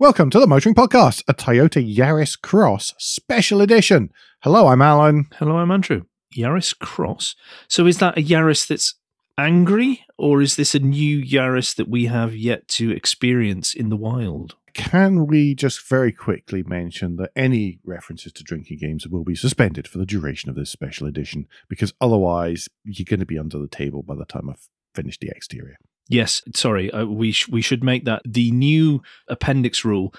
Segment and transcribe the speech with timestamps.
[0.00, 4.10] Welcome to the Motoring Podcast, a Toyota Yaris Cross Special Edition.
[4.44, 5.26] Hello, I'm Alan.
[5.34, 6.04] Hello, I'm Andrew.
[6.32, 7.34] Yaris Cross.
[7.66, 8.94] So is that a Yaris that's
[9.36, 13.96] angry, or is this a new Yaris that we have yet to experience in the
[13.96, 14.54] wild?
[14.72, 19.88] Can we just very quickly mention that any references to drinking games will be suspended
[19.88, 23.66] for the duration of this special edition because otherwise you're going to be under the
[23.66, 25.76] table by the time I've finished the exterior.
[26.08, 30.14] Yes, sorry, uh, we sh- we should make that the new appendix rule.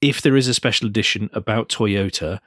[0.00, 2.38] If there is a special edition about Toyota,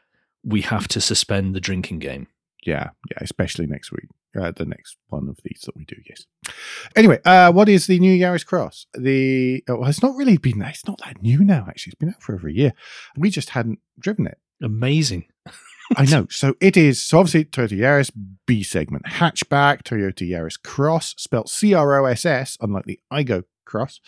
[0.44, 2.28] we have to suspend the drinking game.
[2.66, 4.08] Yeah, yeah, especially next week.
[4.40, 6.26] Uh, the next one of these that we do, yes.
[6.96, 8.86] Anyway, uh, what is the new Yaris Cross?
[8.94, 11.66] The oh, well, it's not really been it's not that new now.
[11.68, 12.74] Actually, it's been out for over a year.
[13.18, 14.38] We just hadn't driven it.
[14.62, 15.26] Amazing.
[15.98, 16.28] I know.
[16.30, 18.12] So it is so obviously Toyota Yaris
[18.46, 23.44] B segment hatchback, Toyota Yaris Cross, spelled C R O S S, unlike the Aygo
[23.66, 24.00] Cross,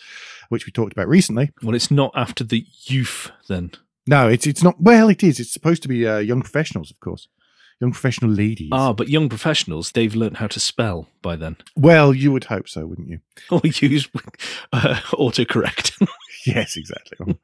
[0.48, 1.50] which we talked about recently.
[1.62, 3.72] Well, it's not after the youth then.
[4.06, 4.80] No, it's it's not.
[4.80, 5.40] Well, it is.
[5.40, 7.28] It's supposed to be uh, young professionals, of course,
[7.80, 8.70] young professional ladies.
[8.72, 11.56] Ah, but young professionals, they've learned how to spell by then.
[11.76, 13.20] Well, you would hope so, wouldn't you?
[13.50, 14.08] Or use
[14.72, 16.06] uh, autocorrect.
[16.46, 17.38] yes, exactly.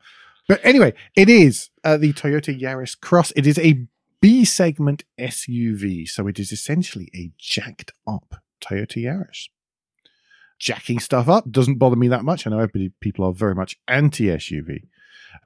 [0.51, 3.33] But anyway, it is uh, the Toyota Yaris Cross.
[3.37, 3.87] It is a
[4.21, 9.49] B segment SUV, so it is essentially a jacked up Toyota Yaris.
[10.59, 12.49] Jacking stuff up doesn't bother me that much.
[12.49, 12.67] I know
[13.01, 14.89] people are very much anti SUV,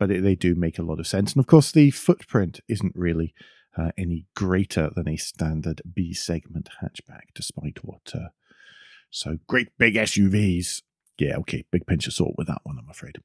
[0.00, 1.34] but it, they do make a lot of sense.
[1.34, 3.34] And of course, the footprint isn't really
[3.76, 8.10] uh, any greater than a standard B segment hatchback, despite what.
[8.14, 8.28] Uh,
[9.10, 10.80] so great big SUVs.
[11.18, 13.18] Yeah, okay, big pinch of salt with that one, I'm afraid.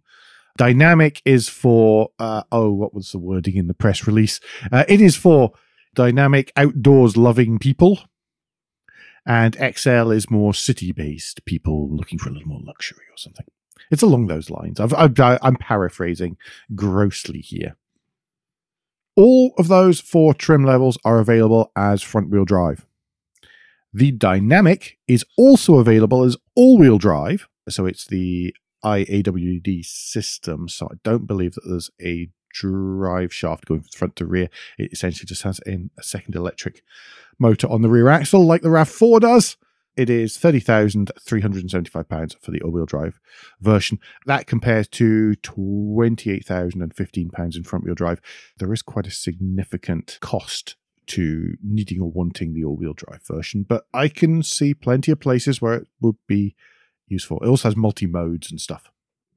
[0.57, 4.39] Dynamic is for, uh, oh, what was the wording in the press release?
[4.71, 5.53] Uh, it is for
[5.93, 7.99] dynamic outdoors loving people.
[9.25, 13.45] And Excel is more city based people looking for a little more luxury or something.
[13.89, 14.79] It's along those lines.
[14.79, 16.37] I've, I'm paraphrasing
[16.75, 17.75] grossly here.
[19.15, 22.85] All of those four trim levels are available as front wheel drive.
[23.93, 27.47] The Dynamic is also available as all wheel drive.
[27.69, 30.67] So it's the IAWD system.
[30.67, 34.49] So I don't believe that there's a drive shaft going from front to rear.
[34.77, 36.83] It essentially just has in a second electric
[37.39, 39.57] motor on the rear axle, like the RAV4 does.
[39.95, 43.19] It is £30,375 for the all wheel drive
[43.61, 43.99] version.
[44.25, 48.19] That compares to £28,015 in front wheel drive.
[48.57, 53.67] There is quite a significant cost to needing or wanting the all wheel drive version,
[53.67, 56.55] but I can see plenty of places where it would be
[57.07, 57.37] useful.
[57.41, 58.89] It also has multi modes and stuff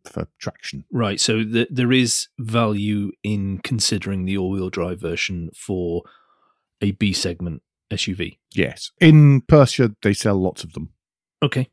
[0.09, 0.85] for traction.
[0.91, 1.21] Right.
[1.21, 6.03] So th- there is value in considering the all wheel drive version for
[6.81, 8.39] a B segment SUV.
[8.53, 8.93] Yes.
[9.01, 10.91] In Perthshire, they sell lots of them.
[11.43, 11.69] Okay.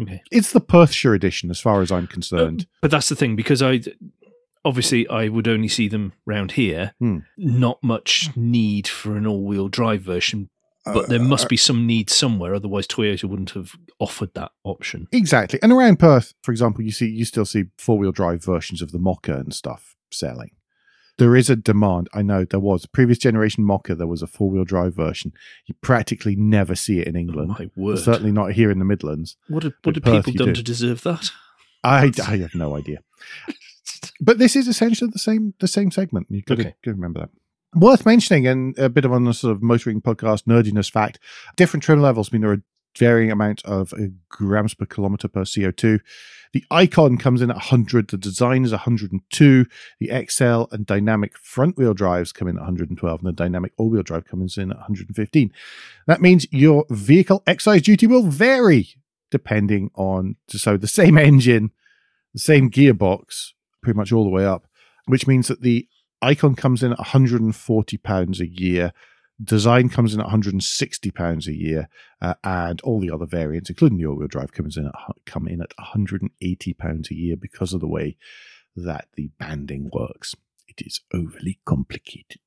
[0.00, 0.22] Okay.
[0.30, 2.62] It's the Perthshire edition, as far as I'm concerned.
[2.62, 3.80] Uh, but that's the thing, because I
[4.64, 6.94] obviously I would only see them round here.
[6.98, 7.18] Hmm.
[7.36, 10.50] Not much need for an all wheel drive version
[10.84, 14.52] but there uh, must be uh, some need somewhere otherwise toyota wouldn't have offered that
[14.64, 15.06] option.
[15.12, 15.58] Exactly.
[15.62, 18.98] And around perth for example you see you still see four-wheel drive versions of the
[18.98, 20.50] Mokka and stuff selling.
[21.18, 22.08] There is a demand.
[22.14, 22.86] I know there was.
[22.86, 25.32] Previous generation Mokka there was a four-wheel drive version.
[25.66, 27.56] You practically never see it in oh england.
[27.58, 27.98] oh my word.
[27.98, 29.36] certainly not here in the midlands.
[29.48, 30.54] What have, what have people done do.
[30.54, 31.30] to deserve that?
[31.82, 32.98] I, I have no idea.
[34.20, 36.28] But this is essentially the same the same segment.
[36.30, 36.74] You've got, okay.
[36.84, 37.30] to, remember that
[37.74, 41.18] Worth mentioning, and a bit of on the sort of motoring podcast nerdiness fact,
[41.56, 42.62] different trim levels mean there are
[42.98, 46.00] varying amount of uh, grams per kilometer per CO2.
[46.54, 49.66] The Icon comes in at 100, the design is 102,
[50.00, 53.90] the Excel and dynamic front wheel drives come in at 112, and the dynamic all
[53.90, 55.52] wheel drive comes in at 115.
[56.06, 58.88] That means your vehicle excise duty will vary
[59.30, 61.70] depending on, so the same engine,
[62.32, 64.66] the same gearbox, pretty much all the way up,
[65.04, 65.86] which means that the
[66.22, 68.92] Icon comes in at 140 pounds a year.
[69.42, 71.88] Design comes in at 160 pounds a year,
[72.20, 74.94] uh, and all the other variants, including the all-wheel drive, comes in at
[75.26, 78.16] come in at 180 pounds a year because of the way
[78.74, 80.34] that the banding works.
[80.66, 82.40] It is overly complicated.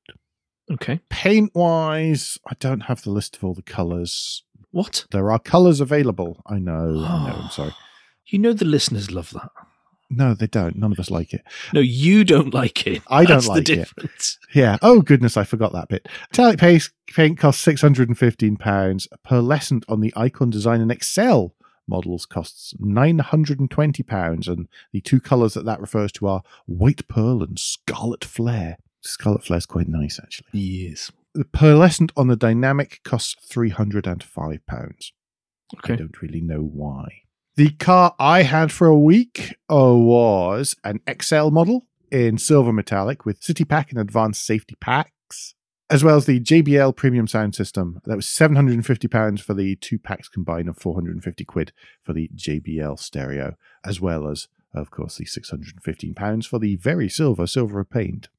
[0.70, 1.00] Okay.
[1.08, 4.44] Paint wise, I don't have the list of all the colours.
[4.70, 5.06] What?
[5.10, 6.42] There are colours available.
[6.46, 7.04] I know.
[7.06, 7.40] I know.
[7.44, 7.74] I'm sorry.
[8.24, 9.50] You know the listeners love that.
[10.12, 10.76] No, they don't.
[10.76, 11.42] None of us like it.
[11.72, 13.02] No, you don't like it.
[13.08, 13.76] I don't That's like the it.
[13.76, 14.38] difference.
[14.54, 14.76] Yeah.
[14.82, 16.08] Oh goodness, I forgot that bit.
[16.30, 19.08] Metallic paste paint costs six hundred and fifteen pounds.
[19.26, 21.54] Pearlescent on the Icon Design and Excel
[21.88, 26.26] models costs nine hundred and twenty pounds, and the two colours that that refers to
[26.26, 28.76] are white pearl and scarlet flare.
[29.00, 30.46] Scarlet flare is quite nice, actually.
[30.52, 31.10] Yes.
[31.34, 35.12] The pearlescent on the Dynamic costs three hundred and five pounds.
[35.78, 35.94] Okay.
[35.94, 37.22] I don't really know why.
[37.54, 43.26] The car I had for a week uh, was an Excel model in silver metallic
[43.26, 45.54] with City Pack and advanced safety packs,
[45.90, 48.00] as well as the JBL premium sound system.
[48.06, 51.72] That was £750 for the two packs combined and 450 quid
[52.02, 57.46] for the JBL stereo, as well as, of course, the £615 for the very silver
[57.46, 58.30] silver paint.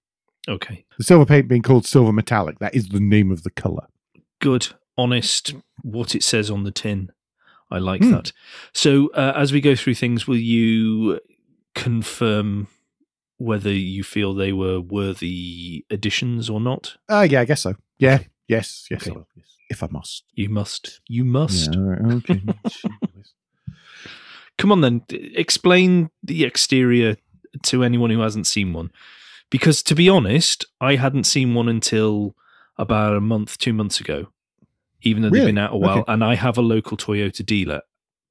[0.49, 0.85] Okay.
[0.97, 3.85] The silver paint being called silver metallic, that is the name of the colour.
[4.39, 7.11] Good, honest, what it says on the tin.
[7.71, 8.11] I like Hmm.
[8.11, 8.31] that.
[8.73, 11.19] So, uh, as we go through things, will you
[11.75, 12.67] confirm
[13.37, 16.97] whether you feel they were worthy additions or not?
[17.09, 17.75] Uh, yeah, I guess so.
[17.99, 19.19] Yeah, yes, yes, Okay.
[19.35, 19.45] Yes.
[19.69, 20.23] If I must.
[20.33, 21.01] You must.
[21.07, 21.73] You must.
[21.73, 22.41] Yeah, right, okay.
[24.57, 25.01] Come on, then.
[25.09, 27.17] Explain the exterior
[27.63, 28.91] to anyone who hasn't seen one.
[29.49, 32.35] Because to be honest, I hadn't seen one until
[32.77, 34.27] about a month, two months ago,
[35.03, 35.99] even though they've been out a while.
[35.99, 36.11] Okay.
[36.11, 37.81] And I have a local Toyota dealer.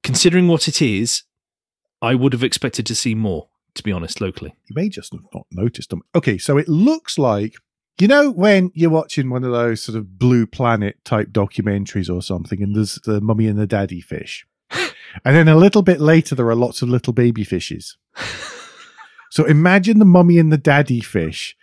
[0.03, 1.23] Considering what it is,
[2.01, 4.53] I would have expected to see more, to be honest, locally.
[4.67, 6.01] you may just have not noticed them.
[6.13, 7.55] Okay, so it looks like
[7.99, 12.21] you know when you're watching one of those sort of Blue Planet type documentaries or
[12.21, 14.91] something, and there's the mummy and the daddy fish, and
[15.23, 17.97] then a little bit later there are lots of little baby fishes.
[19.33, 21.57] So imagine the mummy and the daddy fish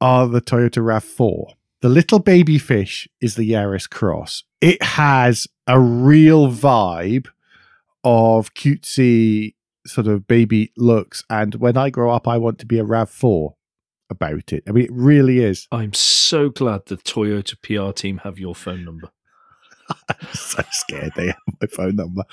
[0.00, 1.54] are the Toyota RAV4.
[1.80, 4.42] The little baby fish is the Yaris Cross.
[4.60, 7.28] It has a real vibe
[8.02, 9.54] of cutesy
[9.86, 11.22] sort of baby looks.
[11.30, 13.52] And when I grow up, I want to be a RAV4
[14.10, 14.64] about it.
[14.66, 15.68] I mean, it really is.
[15.70, 19.10] I'm so glad the Toyota PR team have your phone number.
[19.88, 22.24] I'm so scared they have my phone number.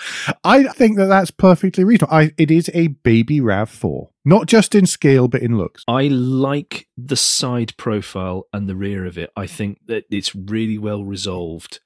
[0.44, 2.13] I think that that's perfectly reasonable.
[2.16, 5.84] I, it is a baby RAV4, not just in scale, but in looks.
[5.88, 9.31] I like the side profile and the rear of it.
[9.36, 11.80] I think that it's really well resolved.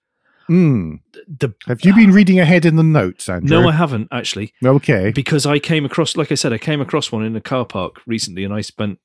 [0.50, 1.02] Mm.
[1.28, 3.62] The Have you been reading ahead in the notes, Andrew?
[3.62, 5.12] no, I haven't actually, okay.
[5.12, 8.02] because I came across, like I said, I came across one in a car park
[8.08, 8.98] recently, and I spent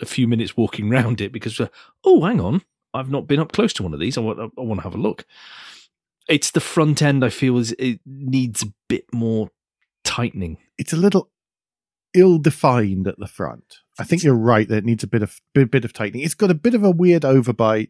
[0.00, 1.68] a few minutes walking around it because, uh,
[2.04, 2.62] oh, hang on,
[2.94, 4.16] I've not been up close to one of these.
[4.16, 5.26] I want, I want to have a look.
[6.28, 7.24] It's the front end.
[7.24, 9.50] I feel is it needs a bit more
[10.04, 10.58] tightening.
[10.76, 11.30] It's a little
[12.14, 13.78] ill-defined at the front.
[13.98, 16.22] I think you're right that it needs a bit of bit, bit of tightening.
[16.22, 17.88] It's got a bit of a weird overbite.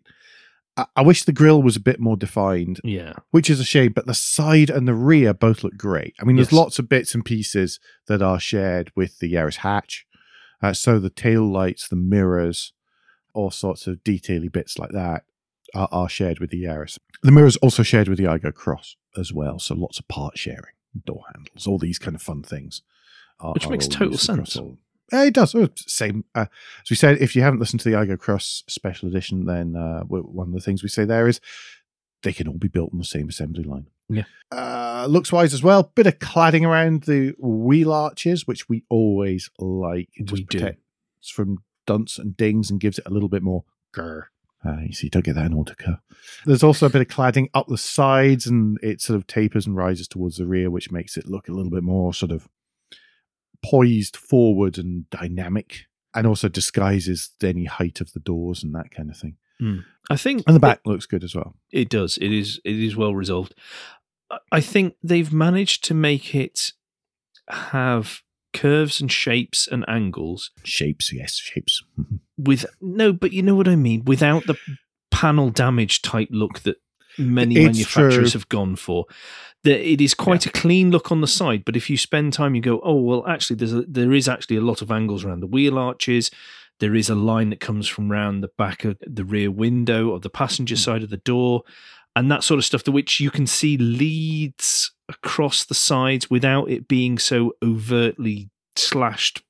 [0.76, 3.92] I, I wish the grill was a bit more defined, Yeah, which is a shame.
[3.92, 6.14] But the side and the rear both look great.
[6.20, 6.58] I mean, there's Yes.
[6.58, 10.06] lots of bits and pieces that are shared with the Yaris hatch.
[10.62, 12.72] Uh, so the tail lights, the mirrors,
[13.34, 15.24] all sorts of detaily bits like that
[15.74, 16.98] are, are shared with the Yaris.
[17.22, 19.58] The mirrors also shared with the Aygo Cross as well.
[19.58, 20.74] So lots of part sharing,
[21.06, 22.82] door handles, all these kind of fun things.
[23.40, 24.56] are- Which are makes total sense.
[25.12, 25.54] Yeah, it does.
[25.54, 26.24] Oh, Same.
[26.34, 26.46] Uh,
[26.84, 30.00] as we said, if you haven't listened to the Aygo Cross special edition, then uh,
[30.02, 31.40] one of the things we say there is
[32.22, 33.86] they can all be built on the same assembly line.
[34.10, 34.24] Yeah.
[34.52, 35.92] Uh, looks wise as well.
[35.94, 40.08] Bit of cladding around the wheel arches, which we always like.
[40.14, 40.72] It We do.
[41.24, 43.64] from dunts and dings and gives it a little bit more
[43.94, 44.24] grr.
[44.64, 46.00] Uh, you see, you don't get that in Autocar.
[46.44, 49.76] There's also a bit of cladding up the sides, and it sort of tapers and
[49.76, 52.48] rises towards the rear, which makes it look a little bit more sort of
[53.64, 59.10] poised forward and dynamic, and also disguises any height of the doors and that kind
[59.10, 59.36] of thing.
[60.08, 61.56] I think And the back looks good as well.
[61.72, 62.16] It does.
[62.18, 62.60] It is.
[62.64, 63.54] It is well resolved.
[64.30, 66.72] I- I think they've managed to make it
[67.48, 68.22] have
[68.60, 71.82] curves and shapes and angles Shapes, yes, shapes.
[72.38, 74.04] with no, but you know what I mean.
[74.04, 74.56] Without the
[75.10, 76.76] panel damage type look that
[77.18, 78.38] many It's manufacturers true.
[78.40, 79.06] have gone for.
[79.64, 82.54] That it is quite a clean look on the side, but if you spend time,
[82.54, 83.26] you go, oh well.
[83.26, 86.30] Actually, there's a, there is actually a lot of angles around the wheel arches.
[86.80, 90.22] There is a line that comes from round the back of the rear window of
[90.22, 90.78] the passenger Hmm.
[90.86, 91.62] side of the door,
[92.14, 92.84] and that sort of stuff.
[92.84, 99.42] To which you can see leads across the sides without it being so overtly slashed,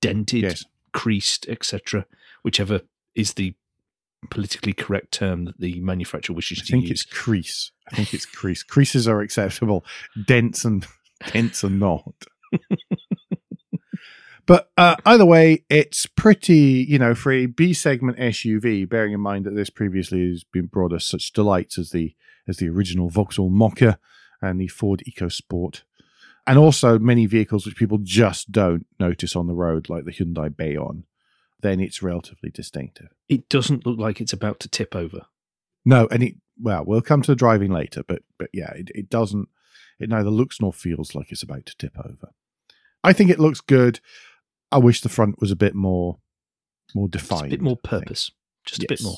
[0.00, 0.64] dented, yes.
[0.92, 2.06] creased, etc.
[2.42, 2.82] Whichever
[3.14, 3.54] is the
[4.30, 6.72] politically correct term that the manufacturer wishes I to use.
[6.72, 7.72] I think it's crease.
[7.90, 8.62] I think it's crease.
[8.62, 9.84] Creases are acceptable.
[10.26, 10.86] Dents and
[11.32, 12.14] dents are not.
[14.46, 18.88] but uh, either way, it's pretty, you know, for a B segment SUV.
[18.88, 22.14] Bearing in mind that this previously has been brought us such delights as the
[22.48, 23.98] as the original Vauxhall Mokka
[24.42, 25.82] and the Ford EcoSport,
[26.46, 30.50] and also many vehicles which people just don't notice on the road, like the Hyundai
[30.50, 31.04] Bayon.
[31.60, 33.08] Then it's relatively distinctive.
[33.28, 35.22] It doesn't look like it's about to tip over.
[35.84, 39.10] No, and it well, we'll come to the driving later, but but yeah, it, it
[39.10, 39.48] doesn't
[39.98, 42.30] it neither looks nor feels like it's about to tip over.
[43.02, 44.00] I think it looks good.
[44.70, 46.18] I wish the front was a bit more
[46.94, 47.46] more Just defined.
[47.46, 48.30] a bit more purpose.
[48.64, 49.16] Just a bit more.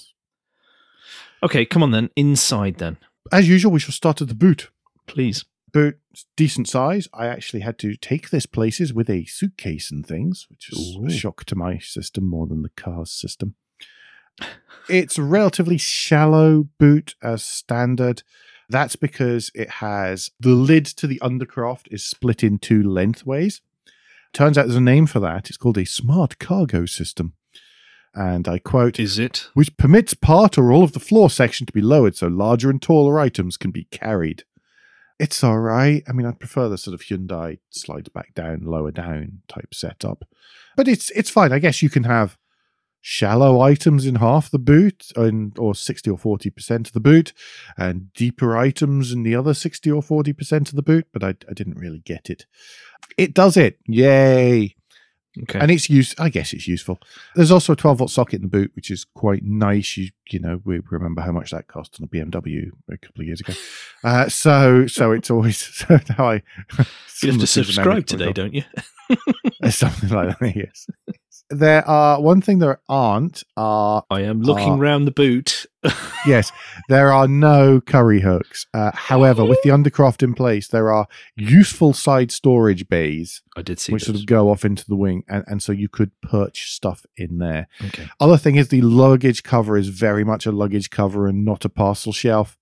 [1.43, 2.11] Okay, come on then.
[2.17, 2.99] Inside then,
[3.33, 4.71] As usual, we shall start at the boot.
[5.09, 5.45] Please.
[5.73, 5.99] Boot
[6.37, 7.09] decent size.
[7.13, 11.07] I actually had to take this places with a suitcase and things, which is Ooh.
[11.07, 13.55] a shock to my system more than the car's system.
[14.91, 18.23] It's a relatively shallow boot as standard.
[18.71, 23.61] That's because it has the lid to the undercroft is split in two lengthways.
[24.33, 25.51] Turns out there's a name for that.
[25.51, 27.35] It's called a smart cargo system.
[28.15, 29.49] And I quote, Is it?
[29.53, 32.81] which permits part or all of the floor section to be lowered so larger and
[32.81, 34.45] taller items can be carried.
[35.19, 36.03] It's all right.
[36.09, 40.25] I mean, I'd prefer the sort of Hyundai slides back down, lower down type setup,
[40.77, 41.53] but it's it's fine.
[41.53, 42.39] I guess you can have
[43.01, 47.33] shallow items in half the boot, and or sixty or forty percent of the boot,
[47.77, 51.07] and deeper items in the other sixty or forty percent of the boot.
[51.13, 52.47] But I, I didn't really get it.
[53.17, 53.79] It does it.
[53.87, 54.77] Yay!
[55.43, 55.59] Okay.
[55.59, 56.99] and it's use I guess it's useful.
[57.35, 59.97] There's also a 12 volt socket in the boot, which is quite nice.
[59.97, 63.27] You you know we remember how much that cost on a BMW a couple of
[63.27, 63.53] years ago.
[64.05, 66.43] Uh, so so it's always so now I
[67.23, 68.65] you have to subscribe today, don't you?
[69.71, 70.57] something like that.
[70.57, 70.87] Yes.
[71.51, 74.77] There are one thing there aren't are I am looking Ah.
[74.79, 75.65] round the boot.
[76.27, 76.53] yes
[76.91, 78.67] there are no curry hooks.
[78.75, 83.79] Uh, however, with the undercroft in place, there are useful side storage bays I did
[83.79, 86.71] see which sort of go off into the wing, and, and so you could perch
[86.73, 87.69] stuff in there.
[87.83, 88.09] Okay.
[88.21, 91.69] Other thing is the luggage cover is very much a luggage cover and not a
[91.71, 92.59] parcel shelf.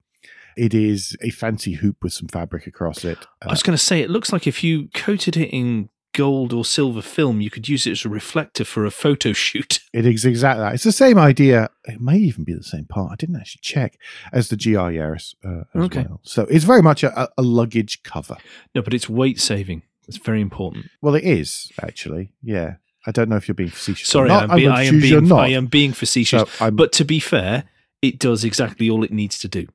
[0.57, 3.19] It is a fancy hoop with some fabric across it.
[3.43, 6.53] I Uh, was going to say, it looks like if you coated it in gold
[6.53, 9.81] or silver film, you could use it as a reflector for a photo shoot.
[9.93, 10.75] it is exactly that.
[10.75, 11.69] It's the same idea.
[11.85, 13.13] It may even be the same part.
[13.13, 13.99] I didn't actually check
[14.33, 16.07] as the GR Yaris uh, as Okay.
[16.09, 16.21] well.
[16.25, 18.37] So it's very much a, a- luggage cover.
[18.75, 19.83] No, but it's weight saving.
[20.09, 20.87] It's very important.
[21.03, 22.33] Well, it is actually.
[22.43, 22.77] Yeah.
[23.07, 24.09] I don't know if you're being facetious.
[24.09, 24.51] or Sorry, not.
[24.51, 25.41] I'm be- I am being not.
[25.41, 26.51] I am being facetious.
[26.51, 27.65] So But to be fair,
[28.03, 29.67] it does exactly all it needs to do.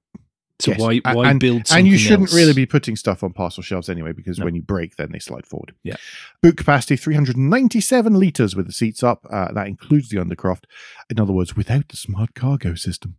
[0.62, 0.80] So Yes.
[0.80, 2.36] why why and- build and you shouldn't else?
[2.36, 4.46] really be putting stuff on parcel shelves anyway because No.
[4.46, 5.96] when you break then they slide forward Yeah.
[6.42, 10.66] boot capacity 397 litres with the seats up uh, that includes the undercroft
[11.10, 13.16] in other words without the smart cargo system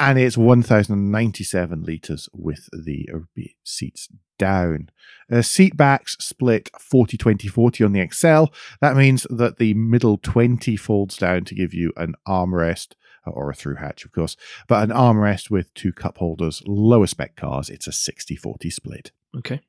[0.00, 3.18] and it's 1097 litres with the uh,
[3.64, 4.88] seats down
[5.32, 10.16] uh, seat backs split 40 20 40 on the excel that means that the middle
[10.16, 12.92] 20 folds down to give you an armrest
[13.30, 17.36] or a through hatch of course but an armrest with two cup holders lower spec
[17.36, 19.60] cars it's a 60 40 split Okay.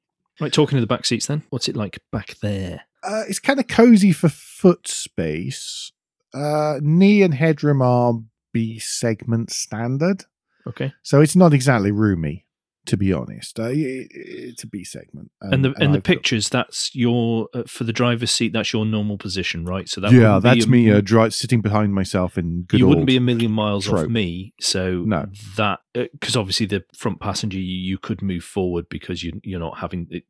[0.41, 1.43] Right, talking to the back seats then.
[1.49, 2.83] What's it like back there?
[3.03, 5.91] uh, it's kind of cozy for foot space
[6.33, 8.13] uh, knee and headroom are
[8.53, 10.23] b segment standard
[10.67, 10.93] Okay.
[11.01, 12.45] so it's not exactly roomy
[12.89, 16.03] to be honest uh, it- it's a b segment Um, And the and the I've
[16.03, 19.87] got- pictures that's your uh, for the driver's seat that's your normal position, right?
[19.87, 23.07] So that yeah that's a- me uh, dri- sitting behind myself in good you wouldn't
[23.07, 24.53] be a million miles off me.
[24.59, 25.21] So No.
[25.55, 29.77] that because obviously the front passenger you, you could move forward because you you're not
[29.79, 30.23] having it,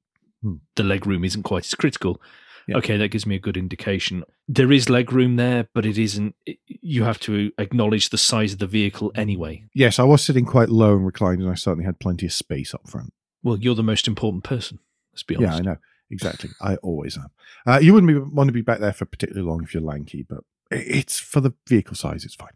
[0.44, 0.56] Hmm.
[0.76, 2.22] the leg room isn't quite as critical.
[2.70, 2.78] Yeah.
[2.78, 4.24] Okay, that gives me a good indication.
[4.48, 6.36] There is leg room there, but it isn't.
[6.66, 9.64] You have to acknowledge the size of the vehicle anyway.
[9.74, 12.74] yes i was sitting quite low and reclined and i certainly had plenty of space
[12.74, 14.80] up front Well, you're the most important person.
[15.14, 15.54] Let's be honest.
[15.54, 15.78] Yeah, I know.
[16.12, 16.50] Exactly.
[16.62, 17.28] I always am.
[17.68, 20.24] Uh, you wouldn't be, want to be back there for particularly long if you're lanky,
[20.28, 20.40] but
[20.72, 22.54] it's for the vehicle size, it's fine.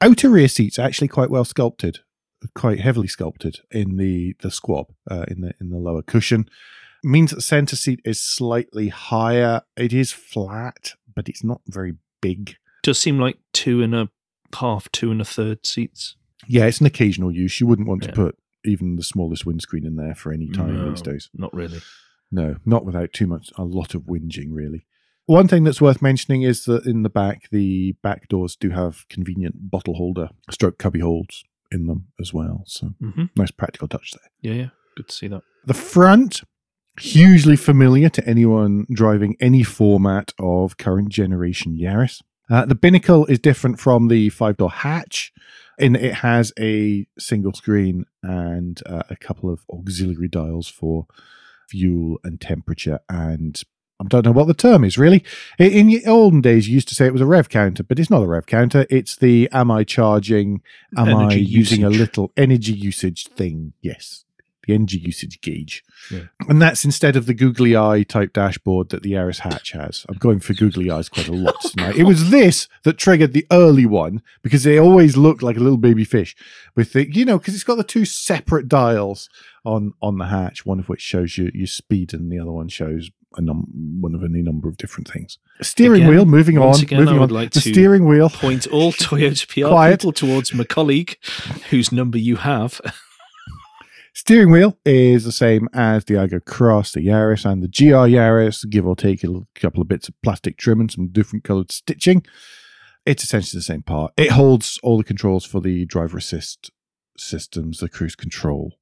[0.00, 1.98] Outer rear seats are actually quite well sculpted,
[2.54, 6.48] quite heavily sculpted in the the squab, uh, in the in the lower cushion.
[7.04, 9.62] Means that the center seat is slightly higher.
[9.76, 12.56] It is flat, but it's not very big.
[12.82, 14.08] Does seem like two and a
[14.54, 16.16] half, two and a third seats.
[16.46, 17.60] Yeah, it's an occasional use.
[17.60, 18.10] You wouldn't want Yeah.
[18.10, 20.88] to put even the smallest windscreen in there for any time No.
[20.90, 21.30] these days.
[21.34, 21.80] Not really.
[22.30, 24.84] No, not without too much, a lot of whinging, really.
[25.26, 29.06] One thing that's worth mentioning is that in the back, the back doors do have
[29.08, 32.64] convenient bottle holder stroke cubby holds in them as well.
[32.66, 34.30] So hmm nice practical touch there.
[34.52, 34.68] Yeah, yeah.
[34.96, 35.42] Good to see that.
[35.66, 36.42] The front,
[37.00, 42.22] hugely familiar to anyone driving any format of current generation Yaris.
[42.50, 45.32] Uh, the binnacle is different from the five door hatch
[45.78, 51.06] in it has a single screen and uh, a couple of auxiliary dials for
[51.68, 53.62] fuel and temperature and
[54.00, 55.24] I don't know what the term is really.
[55.58, 58.10] In, the olden days, you used to say it was a rev counter, but it's
[58.10, 58.86] not a rev counter.
[58.88, 60.62] It's the am I charging?
[60.96, 63.72] Am I Energy using a little energy usage thing?
[63.80, 64.24] Yes,
[64.68, 65.82] the energy usage gauge.
[66.12, 66.24] Yeah.
[66.48, 70.06] And that's instead of the googly eye type dashboard that the Yaris Hatch has.
[70.08, 71.96] I'm going for googly eyes quite a lot tonight.
[71.96, 75.78] It was this that triggered the early one because they always look like a little
[75.78, 76.36] baby fish
[76.76, 79.28] with the, you know, because it's got the two separate dials
[79.64, 82.68] on on the hatch, one of which shows you your speed and the other one
[82.68, 85.38] shows a num- one of any number of different things.
[85.60, 87.34] Steering Again, wheel, moving on, again, moving I would on.
[87.36, 88.30] like the to- steering wheel.
[88.30, 90.00] Point all Toyota PR Quiet.
[90.00, 91.18] people towards my colleague,
[91.70, 92.80] whose number you have.
[94.18, 98.68] Steering wheel is the same as the Aygo Cross, the Yaris, and the GR Yaris,
[98.68, 102.26] give or take a couple of bits of plastic trim and some different colored stitching.
[103.06, 104.12] It's essentially the same part.
[104.16, 106.72] It holds all the controls for the driver assist
[107.16, 108.72] systems, the cruise control.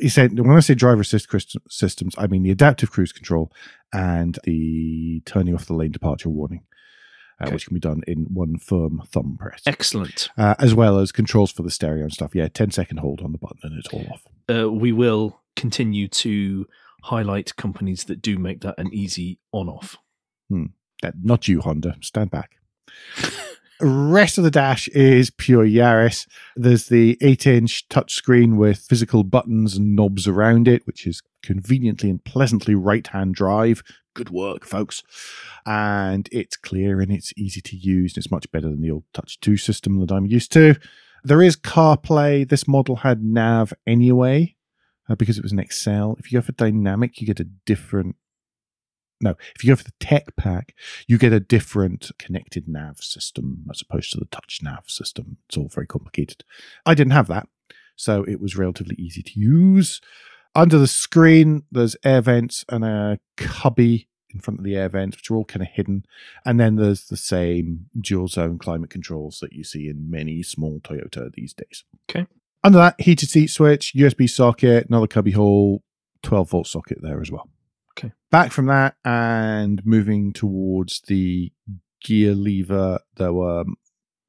[0.00, 1.26] He said, when I say driver assist
[1.68, 3.50] systems, I mean the adaptive cruise control
[3.92, 6.62] and the turning off the lane departure warning,
[7.40, 7.52] Okay.
[7.52, 10.28] which can be done in one firm thumb press Excellent.
[10.36, 12.34] uh, as well as controls for the stereo and stuff.
[12.34, 14.22] Yeah, 10 second hold on the button and it's all off.
[14.52, 16.66] Uh, we will continue to
[17.04, 19.96] highlight companies that do make that an easy on off.
[21.02, 21.96] That, not you, Honda.
[22.00, 22.56] Stand back.
[23.80, 26.26] Rest of the dash is pure Yaris.
[26.56, 32.10] There's the 8 inch touchscreen with physical buttons and knobs around it, which is conveniently
[32.10, 33.84] and pleasantly right hand drive.
[34.14, 35.04] Good work, folks.
[35.64, 38.14] And it's clear and it's easy to use.
[38.14, 40.74] And it's much better than the old Touch 2 system that I'm used to.
[41.22, 42.48] There is CarPlay.
[42.48, 44.56] This model had nav anyway
[45.08, 46.16] uh, because it was an Excel.
[46.18, 48.16] If you go for dynamic, you get a different.
[49.20, 50.74] No, if you go for the tech pack,
[51.06, 55.38] you get a different connected nav system as opposed to the touch nav system.
[55.48, 56.44] It's all very complicated.
[56.86, 57.48] I didn't have that,
[57.96, 60.00] so it was relatively easy to use.
[60.54, 65.16] Under the screen, there's air vents and a cubby in front of the air vents,
[65.16, 66.04] which are all kind of hidden.
[66.44, 70.80] And then there's the same dual zone climate controls that you see in many small
[70.80, 71.84] Toyota these days.
[72.10, 72.26] Okay.
[72.64, 75.82] Under that, heated seat switch, USB socket, another cubby hole,
[76.22, 77.48] 12 volt socket there as well.
[77.98, 78.12] Okay.
[78.30, 81.52] Back from that and moving towards the
[82.02, 83.76] gear lever, there were um,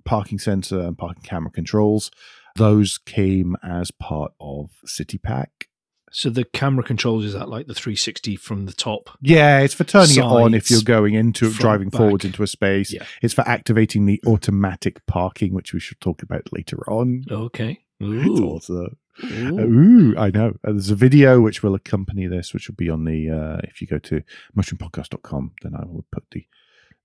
[0.05, 2.11] parking sensor and parking camera controls.
[2.55, 5.67] Those came as part of City Pack.
[6.11, 9.11] So the camera controls is that like the 360 from the top?
[9.21, 11.99] Yeah, it's for turning it on if you're going into driving back.
[11.99, 12.91] forwards into a space.
[12.91, 13.05] Yeah.
[13.21, 17.23] It's for activating the automatic parking, which we should talk about later on.
[17.29, 17.79] Okay.
[18.01, 18.45] It's Ooh.
[18.45, 19.59] also Ooh.
[19.59, 20.57] Ooh, I know.
[20.63, 23.81] Uh, there's a video which will accompany this, which will be on the, uh, if
[23.81, 24.21] you go to
[24.55, 26.45] mushroompodcast.com, then I will put the,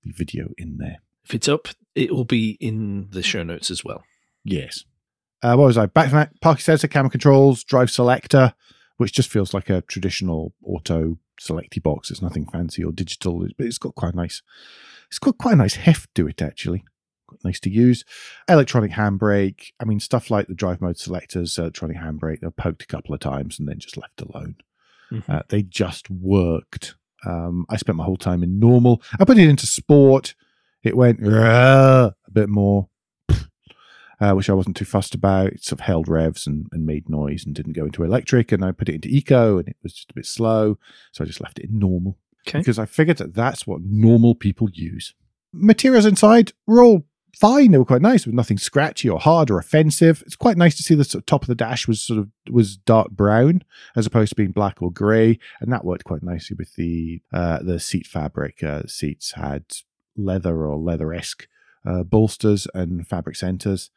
[0.04, 0.98] the video in there.
[1.24, 4.04] If it's up, it will be in the show notes as well.
[4.44, 4.84] Yes.
[5.42, 5.86] Uh, what was I?
[5.86, 8.54] Back from that, parking sensor, camera controls, drive selector,
[8.96, 12.10] which just feels like a traditional auto selecty box.
[12.10, 14.42] It's nothing fancy or digital, but it's got quite a nice,
[15.08, 16.84] it's got quite a nice heft to it, actually.
[17.42, 18.04] Nice to use.
[18.48, 19.72] Electronic handbrake.
[19.80, 23.20] I mean, stuff like the drive mode selectors, electronic handbrake, they're poked a couple of
[23.20, 24.56] times and then just left alone.
[25.10, 25.28] Mhm.
[25.28, 26.94] Uh, they just worked.
[27.26, 29.02] Um, I spent my whole time in normal.
[29.18, 30.34] I put it into sport.
[30.82, 32.88] It went a bit more,
[34.20, 35.48] uh, which I wasn't too fussed about.
[35.48, 38.52] It sort of held revs and, and made noise and didn't go into electric.
[38.52, 40.78] And I put it into eco and it was just a bit slow.
[41.12, 42.58] So I just left it in normal Okay.
[42.58, 45.14] because I figured that that's what normal people use.
[45.52, 47.70] Materials inside were all fine.
[47.70, 48.26] They were quite nice.
[48.26, 50.22] with nothing scratchy or hard or offensive.
[50.26, 52.28] It's quite nice to see the sort of top of the dash was sort of
[52.50, 53.62] was dark brown
[53.96, 57.62] as opposed to being black or grey, and that worked quite nicely with the uh,
[57.62, 58.62] the seat fabric.
[58.62, 59.64] Uh, seats had
[60.16, 61.48] leather or leather esque
[61.86, 63.90] uh, bolsters and fabric centers.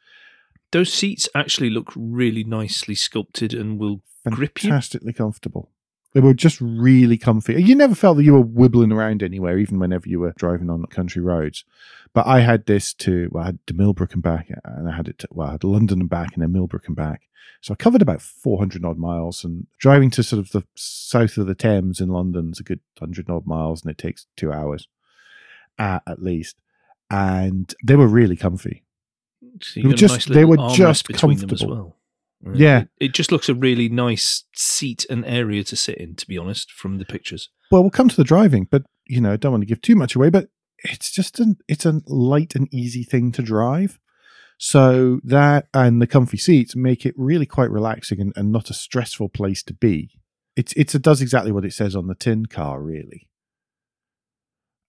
[0.70, 4.70] Those seats actually look really nicely sculpted and will grip you.
[4.70, 5.70] Fantastically comfortable.
[6.18, 7.62] They were just really comfy.
[7.62, 10.84] You never felt that you were wibbling around anywhere, even whenever you were driving on
[10.86, 11.64] country roads.
[12.12, 15.06] But I had this to, well, I had to Millbrook and back, and I had
[15.06, 17.28] it to, well, I had London and back, and then Millbrook and back.
[17.60, 21.46] So I covered about 400 odd miles, and driving to sort of the south of
[21.46, 24.88] the Thames in London's a good 100 odd miles, and it takes two hours
[25.78, 26.56] uh, at least.
[27.10, 28.82] And they were really comfy.
[29.62, 31.74] So They were just- nice they were just between them as comfortable.
[31.76, 31.96] well.
[32.54, 32.80] Yeah.
[32.80, 36.38] It, it just looks a really nice seat and area to sit in, to be
[36.38, 37.50] honest, from the pictures.
[37.70, 39.96] Well, we'll come to the driving, but you know, I don't want to give too
[39.96, 40.30] much away.
[40.30, 40.48] But
[40.78, 43.98] it's just an it's a light and easy thing to drive.
[44.58, 48.74] So that and the comfy seats make it really quite relaxing and, and not a
[48.74, 50.10] stressful place to be.
[50.56, 53.28] It's it's it does exactly what it says on the tin car, really.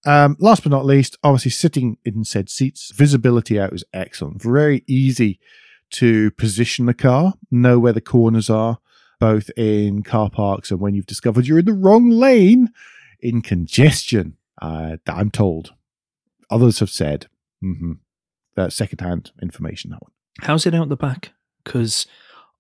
[0.05, 4.41] Um, last but not least, obviously sitting in said seats, visibility out is excellent.
[4.41, 5.39] Very easy
[5.91, 8.80] to position the car, know where the corners are,
[9.19, 12.69] both in car parks and when you've discovered you're in the wrong lane
[13.19, 14.38] in congestion.
[14.62, 15.73] Uh, I'm told.
[16.49, 17.28] Others have said.
[17.63, 17.93] Mm-hmm.
[18.56, 20.12] That's secondhand information, that one.
[20.41, 21.34] How's it out the back?
[21.63, 22.08] Because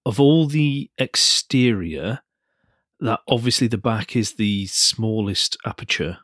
[0.05, 2.19] of all the exterior,
[2.99, 6.17] that obviously the back is the smallest aperture,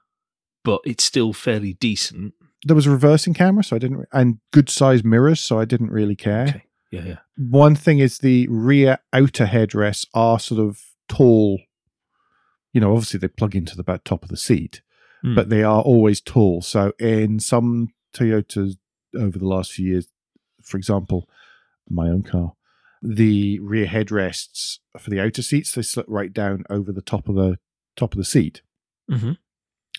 [0.63, 2.34] but it's still fairly decent.
[2.65, 5.91] There was a reversing camera, so I didn't, and good sized mirrors, so I didn't
[5.91, 6.48] really care.
[6.48, 6.64] Okay.
[6.95, 7.17] Yeah, yeah.
[7.38, 11.60] One thing is the rear outer headrests are sort of tall.
[12.73, 14.81] You know, obviously they plug into the back top of the seat,
[15.23, 15.34] Mm.
[15.36, 16.62] but they are always tall.
[16.62, 18.77] So in some Toyotas
[19.17, 20.08] over the last few years,
[20.62, 21.27] for example,
[21.89, 22.53] my own car,
[23.01, 27.36] the rear headrests for the outer seats they slip right down over the top of
[27.36, 27.58] the
[27.95, 28.62] top of the seat.
[29.10, 29.34] hmm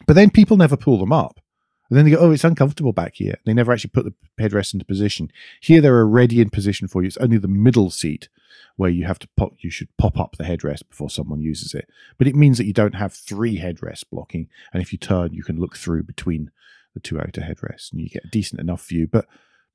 [0.06, 1.40] But then people never pull them up.
[1.88, 3.36] And then they go, oh, it's uncomfortable back here.
[3.44, 5.30] They never actually put the headrest into position.
[5.60, 7.06] Here, they're already in position for you.
[7.06, 8.28] It's only the middle seat
[8.76, 11.88] where you have to pop, you should pop up the headrest before someone uses it.
[12.18, 14.48] But it means that you don't have three headrests blocking.
[14.72, 16.50] And if you turn, you can look through between
[16.94, 19.06] the two outer headrests and you get a decent enough view.
[19.06, 19.26] But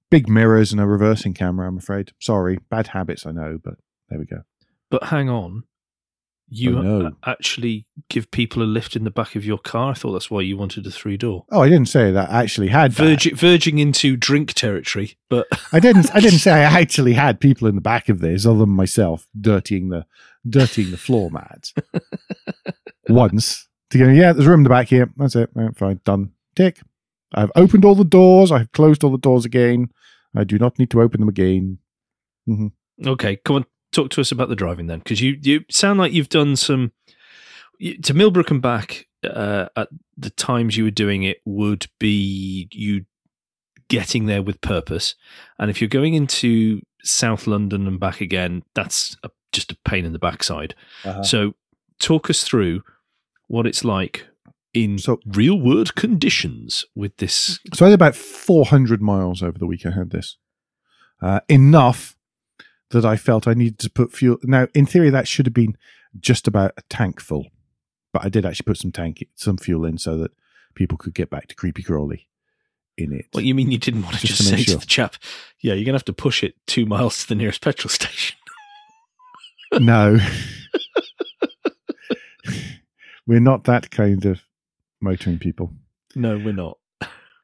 [0.09, 2.11] big mirrors and a reversing camera, I'm afraid.
[2.19, 2.59] Sorry.
[2.69, 3.75] Bad habits, I know, but
[4.09, 4.43] there we go.
[4.89, 5.63] But hang on.
[6.53, 9.91] You actually give people a lift in the back of your car?
[9.91, 11.45] I thought that's why you wanted a three door.
[11.49, 13.01] Oh, I didn't say that I actually had that.
[13.01, 16.13] Verging, verging into drink territory, but I didn't.
[16.13, 19.29] I didn't say I actually had people in the back of this, other than myself,
[19.39, 20.05] dirtying the
[20.47, 21.73] dirtying the floor mats
[23.07, 23.69] once.
[23.91, 25.09] To go, yeah, there's room in the back here.
[25.15, 25.49] That's it.
[25.53, 26.31] Right, fine, done.
[26.53, 26.81] Tick.
[27.33, 28.51] I've opened all the doors.
[28.51, 29.89] I've closed all the doors again.
[30.35, 31.77] I do not need to open them again.
[32.49, 33.07] Mm-hmm.
[33.07, 36.13] okay, come on, talk to us about the driving then, because you you sound like
[36.13, 36.91] you've done some
[37.79, 39.07] you- to Millbrook and back.
[39.23, 43.05] Uh, at the times you were doing it, would be you
[43.87, 45.13] getting there with purpose,
[45.59, 50.05] and if you're going into South London and back again, that's a, just a pain
[50.05, 50.73] in the backside.
[51.05, 51.21] Uh-huh.
[51.23, 51.53] So,
[51.99, 52.81] talk us through
[53.47, 54.25] what it's like
[54.73, 57.59] in So- real world conditions with this.
[57.73, 59.85] So I did about 400 miles over the week.
[59.85, 60.37] I had this
[61.21, 62.15] uh, enough
[62.91, 64.37] that I felt I needed to put fuel.
[64.43, 65.77] Now, in theory, that should have been
[66.19, 67.47] just about a tank full,
[68.13, 70.31] but I did actually put some tank, some fuel in so that
[70.75, 72.27] people could get back to Creepy crawly
[72.97, 73.25] in it.
[73.31, 74.75] What you mean you didn't want to Just just, to say sure.
[74.75, 75.15] to the chap,
[75.59, 78.37] "Yeah, you're gonna have to push it two miles to the nearest petrol station."
[79.79, 80.19] no,
[83.25, 84.41] we're not that kind of
[84.99, 85.73] motoring people.
[86.15, 86.77] No, we're not.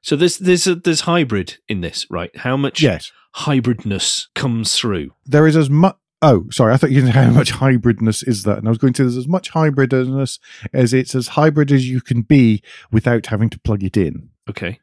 [0.02, 2.36] So there's there's a, there's hybrid in this, right?
[2.38, 5.12] How much Yes, hybridness comes through?
[5.26, 5.96] there is as much.
[6.24, 6.74] Oh, sorry.
[6.74, 9.04] I thought you didn't know how much hybridness is that, and I was going to.
[9.04, 10.40] There's as much hybridness
[10.74, 14.30] as it's as hybrid as you can be without having to plug it in.
[14.50, 14.80] Okay.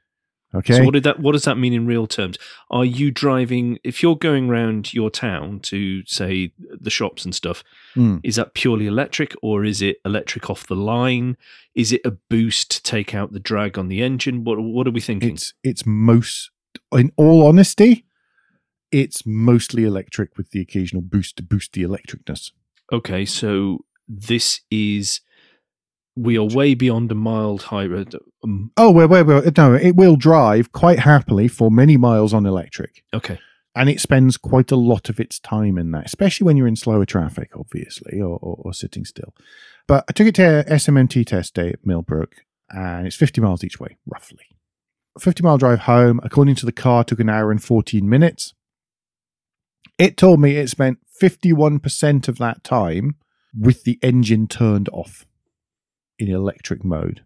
[0.55, 0.75] Okay.
[0.75, 2.39] So what did that what does that mean in real terms?
[2.71, 7.65] Are you driving if you're going around your town to say the shops and stuff,
[7.95, 8.19] Hmm.
[8.23, 11.37] is that purely electric or is it electric off the line?
[11.75, 14.45] Is it a boost to take out the drag on the engine?
[14.45, 15.31] What what are we thinking?
[15.35, 16.53] it's it's most,
[16.93, 18.05] in all honesty,
[18.95, 22.53] it's mostly electric with the occasional boost to boost the electricness.
[22.93, 25.21] Okay, so this is
[26.17, 28.15] we are way beyond a mild hybrid.
[28.45, 29.57] Um, Oh, wait, wait, wait.
[29.57, 33.03] No, it will drive quite happily for many miles on electric.
[33.13, 33.39] okay,
[33.75, 36.77] and it spends quite a lot of its time in that, especially when you're in
[36.77, 39.35] slower traffic, obviously, or, or, or sitting still.
[39.89, 42.37] But I took it to SMMT test day at Millbrook,
[42.71, 44.45] and it's 50 miles each way, roughly.
[45.17, 48.55] A 50 mile drive home, according to the car, took an hour and 14 minutes.
[49.99, 53.17] It told me it spent 51% of that time
[53.59, 55.27] with the engine turned off
[56.19, 57.25] in electric mode.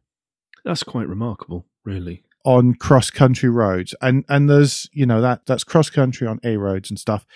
[0.64, 2.24] That's quite remarkable, really.
[2.44, 3.94] on cross country roads.
[4.02, 7.26] And and there's you know that that's cross country on a roads and stuff.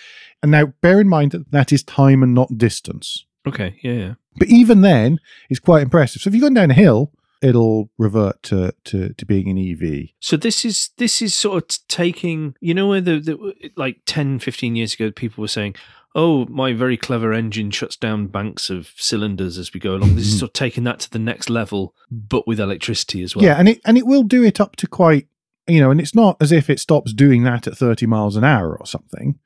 [0.42, 3.24] And now bear in mind that that is time and not distance.
[3.46, 4.14] Okay, yeah, yeah.
[4.36, 6.22] but even then it's quite impressive.
[6.22, 10.08] So if you're going down a hill it'll revert to to, to being an ev
[10.20, 14.38] So this is this is sort of taking you know where the, the like 10,
[14.38, 15.74] 15 years ago people were saying,
[16.14, 20.28] "Oh, my very clever engine shuts down banks of cylinders as we go along." This
[20.28, 20.38] is Mhm.
[20.40, 23.44] sort of taking that to the next level, but with electricity as well.
[23.44, 25.26] yeah and it and it will do it up to quite
[25.68, 28.44] you know and it's not as if it stops doing that at 30 miles an
[28.44, 29.38] hour or something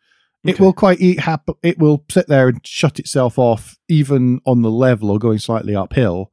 [0.44, 4.62] it will quite eat hap- it will sit there and shut itself off even on
[4.62, 6.30] the level or going slightly uphill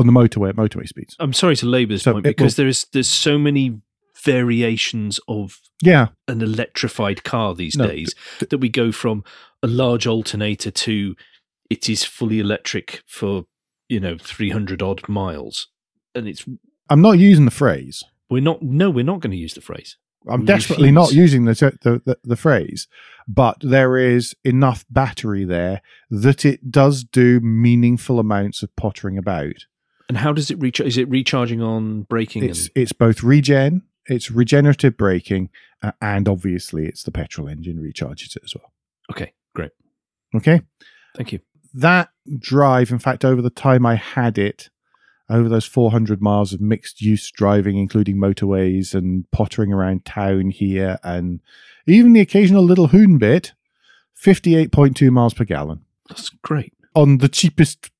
[0.00, 2.84] on the motorway at motorway speeds I'm sorry to labour this So point because there's
[2.92, 3.80] there's so many
[4.22, 9.24] variations of yeah an electrified car these No, days that we go from
[9.62, 11.14] a large alternator to
[11.70, 13.44] it is fully electric for
[13.88, 15.68] you know 300 odd miles
[16.14, 16.44] and it's
[16.88, 18.04] I'm not using the phrase.
[18.30, 18.62] We're not.
[18.62, 19.96] No, we're not going to use the phrase.
[20.28, 22.88] I'm We desperately not using the, the the the phrase,
[23.28, 29.66] but there is enough battery there that it does do meaningful amounts of pottering about.
[30.08, 30.80] And how does it reach?
[30.80, 32.44] Is it recharging on braking?
[32.44, 35.50] It's and, it's both regen, it's regenerative braking,
[35.82, 38.72] uh, and obviously it's the petrol engine recharges it as well.
[39.10, 39.72] okay, great.
[40.34, 40.60] Okay,
[41.16, 41.40] Thank you.
[41.74, 44.68] that drive, in fact, over the time I had it,
[45.28, 50.98] over those 400 miles of mixed use driving, including motorways and pottering around town here,
[51.02, 51.40] and
[51.86, 53.54] even the occasional little hoon bit,
[54.24, 56.72] 58.2 miles per gallon That's great.
[56.94, 57.90] on the cheapest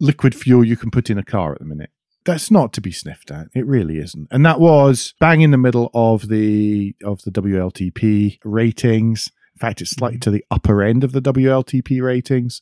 [0.00, 1.90] liquid fuel you can put in a car at the minute.
[2.24, 3.48] That's not to be sniffed at.
[3.54, 4.28] It really isn't.
[4.30, 9.30] And that was bang in the middle of the of the WLTP ratings.
[9.54, 10.24] In fact, it's slightly mm-hmm.
[10.24, 12.60] to the upper end of the WLTP ratings.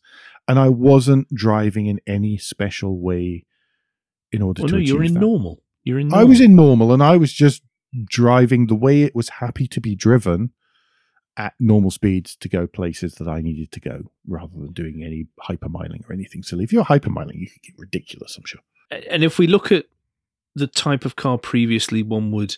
[0.49, 3.45] And I wasn't driving in any special way
[4.31, 5.21] in order Well, to no, you're in that.
[5.21, 5.63] normal.
[5.83, 6.09] You're in.
[6.09, 6.25] Normal.
[6.25, 7.63] I was in normal and I was just
[8.09, 10.53] driving the way it was happy to be driven
[11.37, 15.27] at normal speeds to go places that I needed to go rather than doing any
[15.41, 16.65] hypermiling or anything silly.
[16.65, 18.61] If you're hypermiling, you could get ridiculous, I'm sure.
[19.11, 19.87] And if we look at
[20.55, 22.57] the type of car previously one would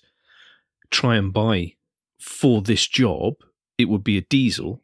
[0.90, 1.74] try and buy
[2.20, 3.34] for this job,
[3.78, 4.82] it would be a diesel.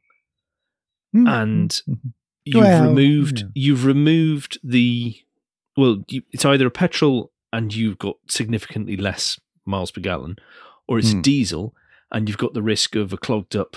[1.12, 2.12] And Mhm.
[2.46, 3.38] You've Well, removed.
[3.40, 3.46] yeah.
[3.54, 5.16] You've removed the.
[5.78, 10.36] Well, you, it's either a petrol and you've got significantly less miles per gallon,
[10.86, 11.22] or it's Hmm.
[11.22, 11.74] diesel
[12.14, 13.76] and you've got the risk of a clogged up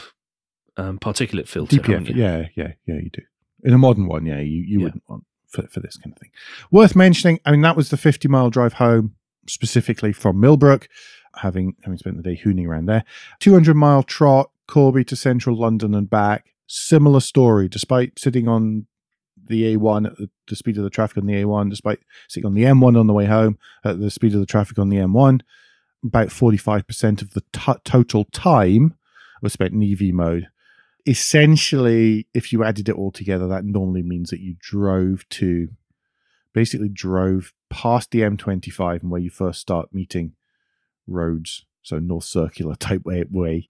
[0.78, 1.78] um, particulate filter.
[1.78, 2.16] DPF, you?
[2.16, 3.24] yeah, yeah, yeah, you do.
[3.64, 4.84] In a modern one, yeah, you, you Yeah.
[4.86, 6.30] wouldn't want for, for this kind of thing.
[6.72, 9.16] Worth mentioning, I mean, that was the 50 mile drive home
[9.50, 10.88] specifically from Millbrook,
[11.36, 13.04] having having spent the day hooning around there.
[13.40, 16.54] 200 mile trot, Corby to central London and back.
[16.68, 18.86] Similar story, despite sitting on
[19.42, 22.54] the A1 at the, the speed of the traffic on the A1, despite sitting on
[22.54, 25.40] the M1 on the way home at the speed of the traffic on the M1,
[26.04, 28.96] about 45% of the t- total time
[29.42, 30.48] was spent in EV mode
[31.08, 35.70] essentially, if you added it all together, that normally means that you drove to
[36.54, 40.34] basically drove past the M25 and where you first start meeting
[41.08, 43.70] roads, so North Circular type way, way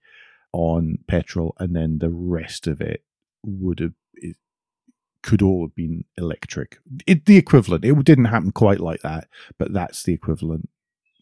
[0.52, 3.04] on petrol, and then the rest of it
[3.44, 4.36] would have it
[5.22, 6.78] could all have been electric.
[7.06, 7.84] It the equivalent.
[7.84, 10.68] It didn't happen quite like that, but that's the equivalent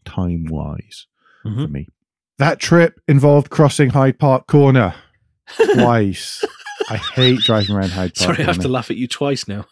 [0.07, 1.07] time wise
[1.43, 1.71] for Mhm.
[1.71, 1.89] me.
[2.39, 4.95] That trip involved crossing Hyde Park Corner
[5.75, 6.45] twice.
[6.89, 8.37] I hate driving around Hyde Park.
[8.37, 9.67] Sorry, I have to laugh at you twice now.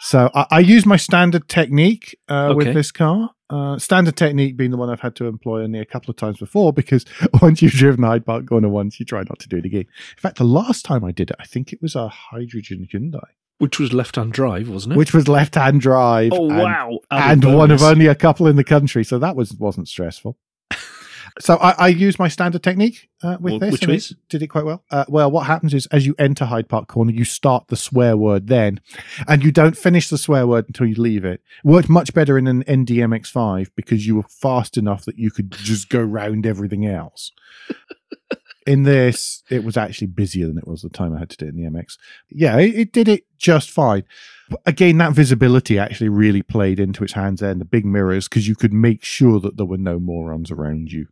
[0.00, 3.30] So I, I use my standard technique uh, with this car.
[3.50, 6.38] Uh, standard technique being the one I've had to employ only a couple of times
[6.38, 7.04] before because
[7.42, 9.82] once you've driven Hyde Park Corner once, you try not to do it again.
[9.82, 13.20] In fact, the last time I did it, I think it was a hydrogen Hyundai,
[13.62, 14.96] Which was left-hand drive, wasn't it?
[14.96, 16.32] which was left-hand drive.
[16.34, 16.98] oh and wow!
[17.12, 20.36] Added and one of only a couple in the country, so that was wasn't stressful.
[21.38, 24.16] so I, I used my standard technique uh, with Well, this, which and it is?
[24.28, 24.82] did it quite well.
[24.90, 28.16] Uh, well, what happens is as you enter Hyde Park Corner, you start the swear
[28.16, 28.80] word then,
[29.28, 31.40] and you don't finish the swear word until you leave it.
[31.62, 35.52] Worked much better in an ND MX-5 because you were fast enough that you could
[35.52, 37.30] just go round everything else.
[38.66, 41.46] in this, it was actually busier than it was the time I had to do
[41.46, 41.98] it in the MX.
[42.30, 44.04] Yeah, it, it did it just fine.
[44.48, 48.28] But again, that visibility actually really played into its hands there and the big mirrors
[48.28, 51.06] because you could make sure that there were no morons around you.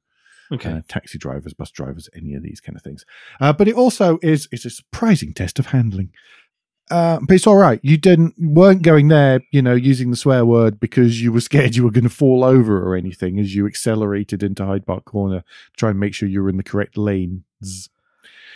[0.53, 0.71] Okay.
[0.71, 3.05] Uh, taxi drivers, bus drivers, any of these kind of things.
[3.41, 6.11] Uh, but it also is is a surprising test of handling.
[6.91, 7.79] Uh, but it's all right.
[7.83, 11.77] You didn't weren't going there, you know, using the swear word because you were scared
[11.77, 15.41] you were going to fall over or anything as you accelerated into Hyde Park Corner
[15.41, 17.89] to try and make sure you were in the correct lanes.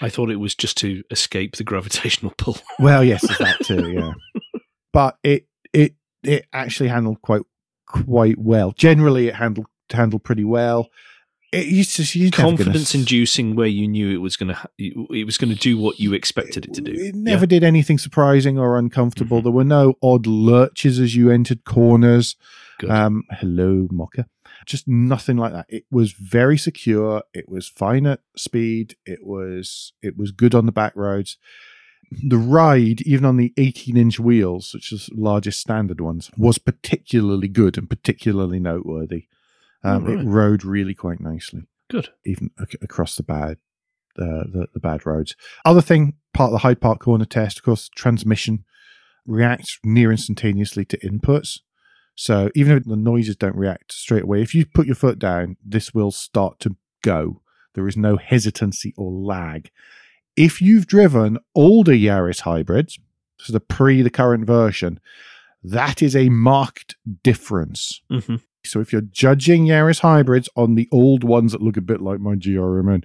[0.01, 2.59] I thought it was just to escape the gravitational pull.
[2.81, 3.93] Well, yes, that too.
[3.93, 4.13] Yeah,
[4.93, 5.95] but it it
[6.25, 7.43] it actually handled quite
[7.87, 8.73] quite well.
[8.73, 10.89] Generally, it handled handled pretty well.
[11.55, 15.25] It used to you're never gonna Confidence-inducing, where you knew it was going to it
[15.25, 16.93] was going to do what you expected it to do.
[16.93, 19.41] It never did anything surprising or uncomfortable.
[19.41, 19.43] Mhm.
[19.45, 22.37] There were no odd lurches as you entered corners.
[22.89, 24.27] Um, hello, Mokka.
[24.67, 25.67] Just nothing like that.
[25.69, 27.23] It was very secure.
[27.33, 28.97] It was fine at speed.
[29.07, 31.37] It was it was good on the back roads.
[32.23, 36.59] The ride, even on the 18 inch wheels, which is the largest standard ones, was
[36.59, 39.27] particularly good and particularly noteworthy.
[39.85, 40.19] Um, Oh, right.
[40.21, 42.09] It rode really quite nicely Good.
[42.25, 43.59] even ac- across the bad
[44.19, 45.37] uh, the the bad roads.
[45.65, 48.65] Other thing, part of the Hyde Park corner test, of course, transmission
[49.27, 51.61] reacts near instantaneously to inputs.
[52.15, 55.57] So even if the noises don't react straight away, if you put your foot down,
[55.65, 57.43] this will start to go.
[57.75, 59.71] There is no hesitancy or lag.
[60.37, 62.99] If you've driven older Yaris hybrids,
[63.39, 65.01] so the pre the current version,
[65.63, 66.95] that is a marked
[67.25, 71.83] difference hmm So if you're judging Yaris hybrids on the old ones that look a
[71.83, 73.05] bit like my GRMN,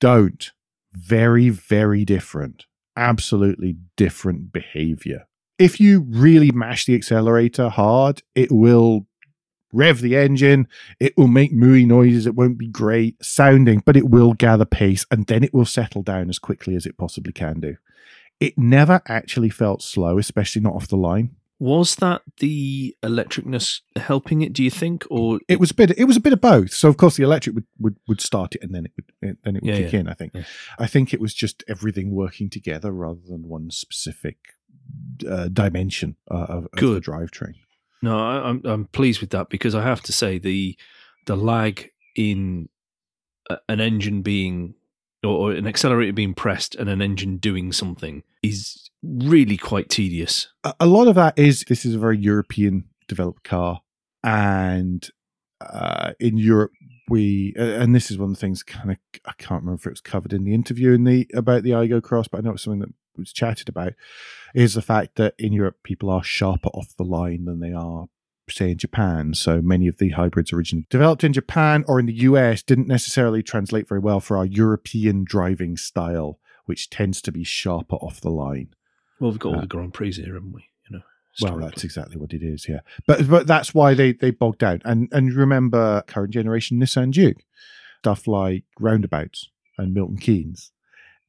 [0.00, 0.50] don't.
[0.92, 2.66] Very, very different.
[2.96, 5.26] Absolutely different behavior.
[5.58, 9.06] If you really mash the accelerator hard, it will
[9.72, 10.68] rev the engine.
[11.00, 12.26] It will make mooey noises.
[12.26, 16.02] It won't be great sounding, but it will gather pace and then it will settle
[16.02, 17.76] down as quickly as it possibly can do.
[18.40, 21.36] It never actually felt slow, especially not off the line.
[21.60, 24.52] Was that the electricness helping it?
[24.52, 25.90] Do you think, or It was a bit.
[25.98, 26.72] It was a bit of both.
[26.72, 29.56] So of course the electric would, would, would start it and then it would then
[29.56, 30.08] it would Yeah, kick yeah, in.
[30.08, 30.32] I think.
[30.34, 30.44] yeah.
[30.78, 34.36] I think it was just everything working together rather than one specific
[35.28, 37.04] uh, dimension uh, of, of the Good.
[37.04, 37.54] drivetrain.
[38.02, 40.76] No, I, I'm I'm pleased with that because I have to say the
[41.26, 42.68] the lag in
[43.68, 44.74] an engine being
[45.24, 50.48] or, or an accelerator being pressed and an engine doing something is really quite tedious.
[50.80, 53.80] a lot of that is this is a very European developed car,
[54.22, 55.08] and
[55.60, 56.72] uh, in Europe
[57.08, 59.86] we uh, and this is one of the things kind of I can't remember if
[59.86, 62.52] it was covered in the interview in the about the Aygo Cross, but I know
[62.52, 63.94] it's something that was chatted about
[64.54, 68.06] is the fact that in Europe people are sharper off the line than they are
[68.50, 69.34] say in Japan.
[69.34, 73.42] So many of the hybrids originally developed in Japan or in the US didn't necessarily
[73.42, 78.30] translate very well for our European driving style, which tends to be sharper off the
[78.30, 78.70] line.
[79.20, 80.64] Well, we've got all Uh, the Grand Prix here, haven't we?
[80.88, 81.02] You know.
[81.40, 82.80] Well, that's exactly what it is, yeah.
[83.06, 84.80] But but that's why they they bogged down.
[84.84, 87.44] And and remember current generation Nissan Juke,
[88.00, 90.72] stuff like roundabouts and Milton Keynes,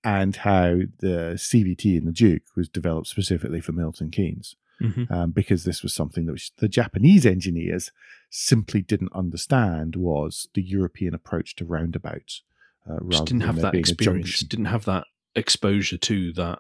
[0.04, 5.12] and how the CVT in the Juke was developed specifically for Milton Keynes, Mhm.
[5.12, 7.92] um, because this was something that was, the Japanese engineers
[8.32, 12.44] simply didn't understand was the European approach to roundabouts.
[12.90, 14.40] Uh, just didn't have that experience.
[14.40, 16.60] Didn't have that exposure to that.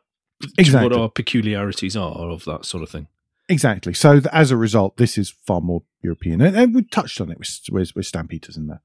[0.57, 0.89] Exactly.
[0.89, 3.07] what our peculiarities are of that sort of thing.
[3.49, 3.93] Exactly.
[3.93, 7.39] So as a result, this is far more European, and, and we touched on it
[7.39, 8.81] with with, with Stan Peters in there,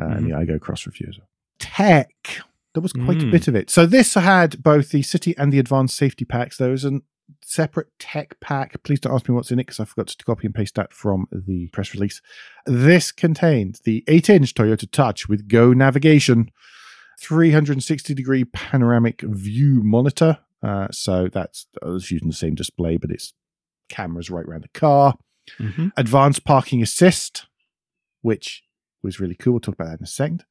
[0.00, 0.50] uh, and the Mm-hmm.
[0.52, 1.28] Aygo Cross review as well.
[1.58, 2.40] Tech.
[2.74, 3.30] There was quite a Mm.
[3.32, 3.68] bit of it.
[3.70, 6.56] So this had both the city and the advanced safety packs.
[6.56, 7.00] There was a
[7.42, 8.80] separate tech pack.
[8.84, 10.92] Please don't ask me what's in it because I forgot to copy and paste that
[10.92, 12.20] from the press release.
[12.66, 16.50] This contained the 8-inch Toyota Touch with Go navigation,
[17.20, 20.38] 360 degree panoramic view monitor.
[20.62, 23.32] Uh, so that's I was using the same display, but it's
[23.88, 25.14] cameras right around the car.
[25.58, 25.88] Mm-hmm.
[25.96, 27.46] Advanced parking assist,
[28.22, 28.62] which
[29.02, 29.54] was really cool.
[29.54, 30.44] We'll talk about that in a second.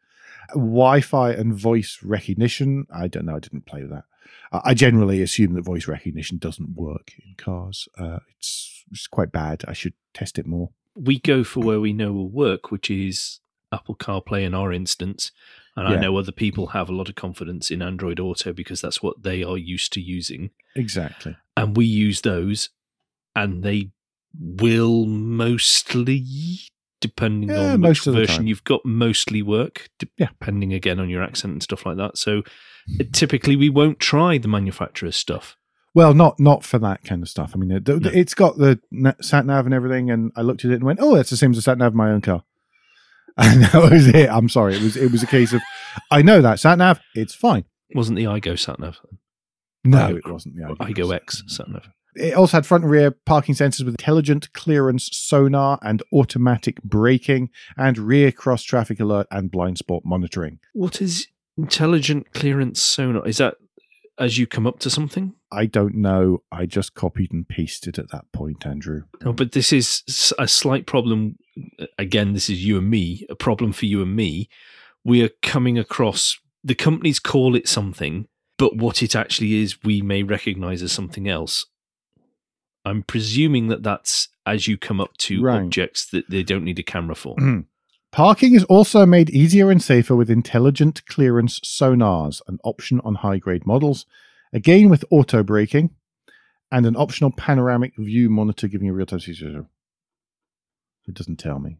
[0.54, 2.86] Wi-Fi and voice recognition.
[2.93, 3.36] I don't know.
[3.36, 4.06] I didn't play with that.
[4.52, 7.88] I I generally assume that voice recognition doesn't work in cars.
[7.98, 9.63] Uh, it's, it's quite bad.
[9.67, 10.72] I should test it more.
[10.95, 13.39] We go for where we know will work, which is
[13.72, 15.32] Apple CarPlay in our instance.
[15.79, 19.01] And I know other people have a lot of confidence in Android Auto because that's
[19.01, 20.49] what they are used to using.
[20.75, 21.37] Exactly.
[21.55, 22.69] And we use those,
[23.35, 23.91] and they
[24.37, 26.25] will mostly,
[27.01, 30.27] depending Yeah, on which version you've got, mostly work, Yeah.
[30.27, 32.17] depending again on your accent and stuff like that.
[32.17, 32.43] So
[32.99, 35.55] uh, typically, we won't try the manufacturer's stuff.
[35.95, 37.51] Well, not not for that kind of stuff.
[37.55, 37.99] I mean, it, No.
[38.13, 38.79] it's got the
[39.21, 41.51] sat nav and everything, and I looked at it and went, "Oh, that's the same
[41.51, 42.43] as the sat nav of my own car."
[43.37, 44.29] And that was it.
[44.29, 44.75] I'm sorry.
[44.75, 45.61] It was it was a case of,
[46.11, 46.99] I know that sat nav.
[47.15, 47.65] It's fine.
[47.95, 48.99] Wasn't the Aygo sat nav?
[49.83, 51.87] No, Aygo- it wasn't the Aygo X sat nav.
[52.15, 57.49] It also had front and rear parking sensors with intelligent clearance sonar and automatic braking,
[57.77, 60.59] and rear cross traffic alert and blind spot monitoring.
[60.73, 63.25] What is intelligent clearance sonar?
[63.27, 63.55] Is that
[64.17, 65.33] as you come up to something?
[65.51, 66.43] I don't know.
[66.51, 69.03] I just copied and pasted at that point, Andrew.
[69.23, 71.37] No, but this is a slight problem.
[71.98, 74.50] Again, this is you and me, a problem for you and me.
[75.04, 80.02] We are coming across, the companies call it something, but what it actually is, we
[80.02, 81.65] may recognize as something else.
[82.86, 85.62] I'm presuming that that's as you come up to Right.
[85.62, 87.36] objects that they don't need a camera for.
[88.12, 93.38] Parking is also made easier and safer with intelligent clearance sonars, an option on high
[93.38, 94.06] grade models,
[94.52, 95.91] again with auto braking,
[96.72, 99.19] and an optional panoramic view monitor giving you real time.
[101.10, 101.78] It doesn't tell me.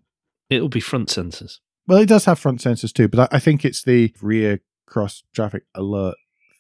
[0.50, 1.60] It'll be front sensors.
[1.88, 5.24] Well, it does have front sensors too, but I, I think it's the rear cross
[5.34, 6.16] traffic alert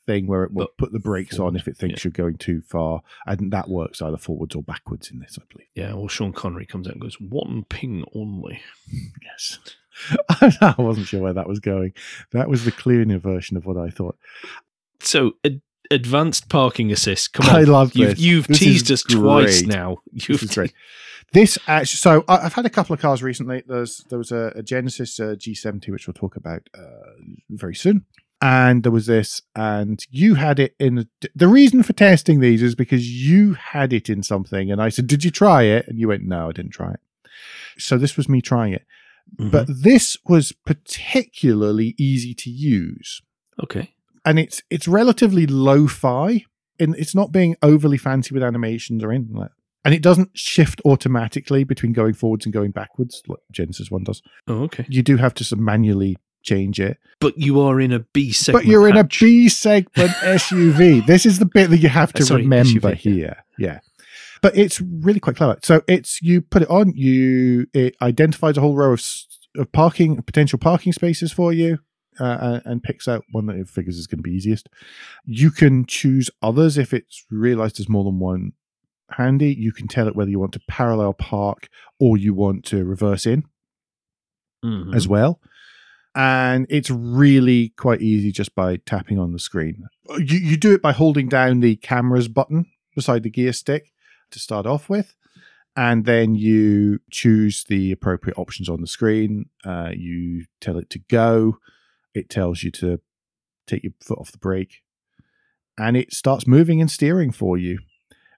[0.05, 2.61] thing where it will But put the brakes on if it thinks you're going too
[2.61, 5.67] far, and that works either forwards or backwards in this, I believe.
[5.75, 8.61] Yeah, well, Sean Connery comes out and goes, one ping only.
[9.21, 9.59] Yes.
[10.61, 11.93] I wasn't sure where that was going.
[12.31, 14.17] That was the cleaner version of what I thought.
[15.01, 15.61] So, ad-
[15.91, 17.33] advanced parking assist.
[17.33, 17.55] Come on.
[17.55, 18.19] I love You've, this.
[18.19, 19.97] you've This teased us twice now.
[20.13, 20.73] This You've is great.
[21.31, 23.63] This actually, so I- I've had a couple of cars recently.
[23.67, 26.81] There's there was a, a Genesis uh, G70, which we'll talk about uh,
[27.51, 28.05] very soon,
[28.41, 30.95] and there was this, and you had it in.
[31.21, 34.89] The, the reason for testing these is because you had it in something, and I
[34.89, 36.99] said, "Did you try it?" And you went, "No, I didn't try it."
[37.77, 38.85] So this was me trying it.
[39.39, 39.51] Mhm.
[39.51, 43.21] But this was particularly easy to use.
[43.61, 43.93] okay.
[44.29, 46.45] And it's it's relatively lo-fi
[46.79, 49.55] and it's not being overly fancy with animations or anything like that.
[49.85, 54.21] And it doesn't shift automatically between going forwards and going backwards like Genesis one does.
[54.47, 54.85] Oh, okay.
[54.87, 56.97] You do have to sort of manually change it.
[57.19, 58.65] But you are in a B segment.
[58.65, 59.19] but you're in a hatch.
[59.19, 61.05] B segment SUV.
[61.07, 63.43] This is the bit that you have to sorry, remember SUV, here.
[63.57, 63.79] Yeah.
[64.41, 65.57] But it's really quite clever.
[65.63, 69.03] So it's you put it on, you it identifies a whole row of,
[69.57, 71.79] of parking potential parking spaces for you,
[72.19, 74.69] uh, and- and picks out one that it figures is going to be easiest.
[75.25, 78.53] You can choose others if it's realized there's more than one
[79.11, 79.53] handy.
[79.53, 83.25] You can tell it whether you want to parallel park or you want to reverse
[83.25, 83.43] in
[84.63, 84.93] Mhm.
[84.95, 85.39] as well.
[86.15, 89.83] And it's really quite easy just by tapping on the screen.
[90.17, 92.65] You, you do it by holding down the cameras button
[92.95, 93.93] beside the gear stick
[94.31, 95.15] to start off with.
[95.75, 99.49] And then you choose the appropriate options on the screen.
[99.63, 101.59] Uh, you tell it to go.
[102.13, 102.99] It tells you to
[103.67, 104.81] take your foot off the brake.
[105.77, 107.79] And it starts moving and steering for you.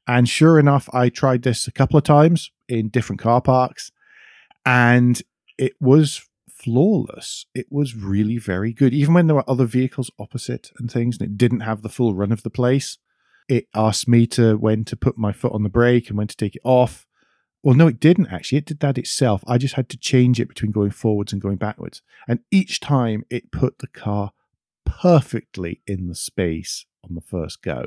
[0.07, 3.91] And sure enough, I tried this a couple of times in different car parks.
[4.65, 5.21] And
[5.57, 7.45] it was flawless.
[7.55, 8.93] It was really very good.
[8.93, 12.13] Even when there were other vehicles opposite and things, and it didn't have the full
[12.13, 12.97] run of the place,
[13.47, 16.37] it asked me to when to put my foot on the brake and when to
[16.37, 17.07] take it off.
[17.63, 18.57] Well, no, it didn't actually.
[18.59, 19.43] It did that itself.
[19.47, 22.01] I just had to change it between going forwards and going backwards.
[22.27, 24.31] And each time it put the car
[24.85, 27.85] perfectly in the space on the first go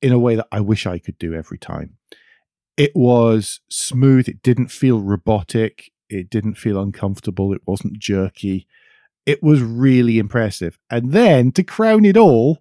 [0.00, 1.96] in a way that I wish I could do every time.
[2.76, 4.28] It was smooth.
[4.28, 5.90] It didn't feel robotic.
[6.08, 7.52] It didn't feel uncomfortable.
[7.52, 8.66] It wasn't jerky.
[9.24, 10.78] It was really impressive.
[10.90, 12.58] And then to crown it all,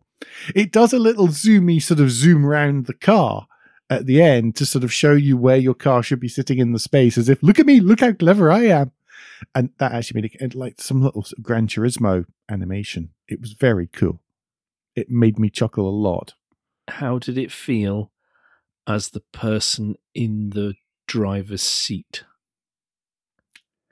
[0.55, 3.47] it does a little zoomy sort of zoom around the car
[3.89, 6.71] at the end to sort of show you where your car should be sitting in
[6.71, 8.91] the space as if, look at me, look how clever I am.
[9.53, 13.09] And that actually made it like some little sort of Gran Turismo animation.
[13.27, 14.21] It was very cool.
[14.95, 16.33] It made me chuckle a lot.
[16.87, 18.11] How did it feel
[18.87, 20.75] as the person in the
[21.07, 22.23] driver's seat?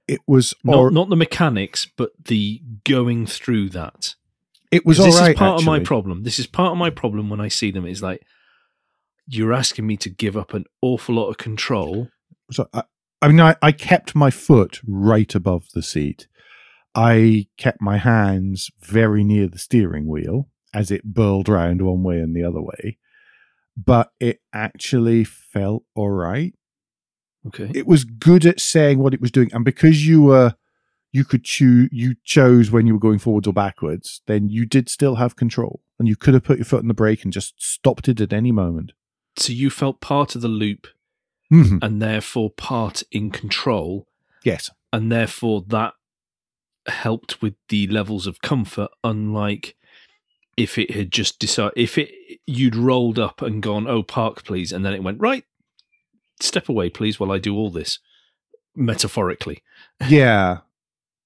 [0.07, 4.15] It was Not, or, not the mechanics, but the going through that.
[4.71, 5.31] it was all this right.
[5.31, 6.23] is part of my problem.
[6.23, 7.85] This is part of my problem when I see them.
[7.85, 8.25] Is like
[9.27, 12.09] you're asking me to give up an awful lot of control.
[12.51, 12.83] So I,
[13.21, 16.27] I mean, I, I kept my foot right above the seat.
[16.95, 22.19] I kept my hands very near the steering wheel as it burled round one way
[22.19, 22.97] and the other way.
[23.77, 26.53] But it actually felt all right.
[27.47, 27.71] Okay.
[27.73, 30.55] It was good at saying what it was doing, and because you were,
[31.11, 34.21] you could choose, you chose when you were going forwards or backwards.
[34.27, 36.93] Then you did still have control, and you could have put your foot on the
[36.93, 38.93] brake and just stopped it at any moment.
[39.37, 40.87] So you felt part of the loop
[41.51, 41.79] Mhm.
[41.81, 44.07] and therefore part in control,
[44.43, 44.69] Yes.
[44.91, 45.93] and therefore that
[46.87, 48.89] helped with the levels of comfort.
[49.03, 49.75] Unlike
[50.57, 52.11] if it had just decided, if it
[52.45, 55.45] you'd rolled up and gone, "Oh, park, please," and then it went right,
[56.39, 57.99] step away, please, while I do all this.
[58.75, 59.61] Metaphorically,
[60.09, 60.59] yeah.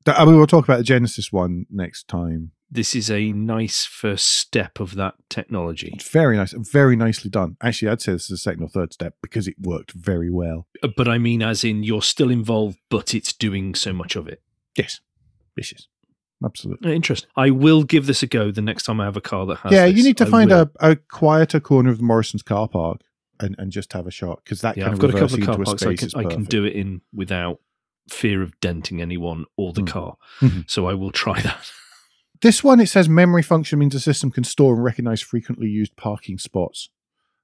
[0.06, 2.52] I mean, we'll talk about the Genesis one next time.
[2.70, 5.92] This is a nice first step of that technology.
[5.96, 7.56] It's very nice, very nicely done.
[7.64, 10.68] Actually, I'd say this is the second or third step because it worked very well.
[10.84, 14.28] Uh, But I mean, as in you're still involved, but it's doing so much of
[14.28, 14.42] it.
[14.78, 15.00] Yes,
[15.56, 15.88] yes, yes.
[16.44, 16.92] absolutely.
[16.92, 17.30] Uh, Interesting.
[17.38, 19.72] I will give this a go the next time I have a car that has.
[19.72, 20.70] Yeah, you need to I find will.
[20.82, 23.00] a, a quieter corner of the Morrison's car park
[23.40, 25.36] and, and just have a shot because that Yeah, kind I've of got a couple
[25.40, 27.60] of car parks I can I can do it in without
[28.10, 29.88] fear of denting anyone or the Mhm.
[29.88, 30.18] car.
[30.42, 30.70] Mhm.
[30.70, 31.72] So I will try that.
[32.42, 35.96] This one, it says memory function means the system can store and recognize frequently used
[35.96, 36.90] parking spots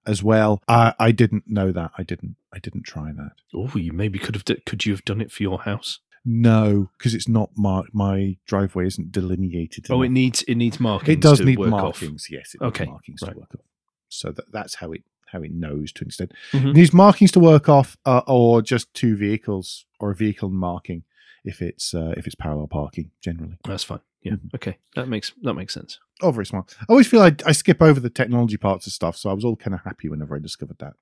[0.06, 0.62] as well.
[0.68, 1.92] I, I didn't know that.
[1.98, 2.36] I didn't.
[2.54, 3.32] I didn't try that.
[3.56, 4.46] Oh, you maybe could have.
[4.46, 6.00] d- Could you have done it for your house?
[6.26, 7.94] No, because it's not marked.
[7.94, 9.88] My driveway isn't delineated.
[9.90, 11.10] Oh, it needs it needs markings.
[11.18, 12.28] It does need markings.
[12.30, 13.34] Yes, it needs Okay, markings right.
[13.34, 13.62] to work off.
[14.10, 16.32] So that, that's how it how it knows to an extent.
[16.52, 16.70] Mhm.
[16.70, 21.04] It needs markings to work off, uh, or just two vehicles or a vehicle marking
[21.44, 23.58] if it's uh, if it's parallel parking generally.
[23.66, 24.00] That's fine.
[24.22, 24.34] Yeah.
[24.34, 24.54] Mhm.
[24.56, 24.78] Okay.
[24.96, 26.00] That makes that makes sense.
[26.22, 26.76] Oh, very smart.
[26.82, 29.44] I always feel I, I skip over the technology parts of stuff, so I was
[29.44, 30.94] all kind of happy whenever I discovered that.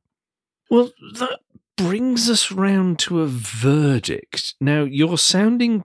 [0.70, 1.40] Well, that
[1.78, 4.56] brings us round to a verdict.
[4.60, 5.84] Now you're sounding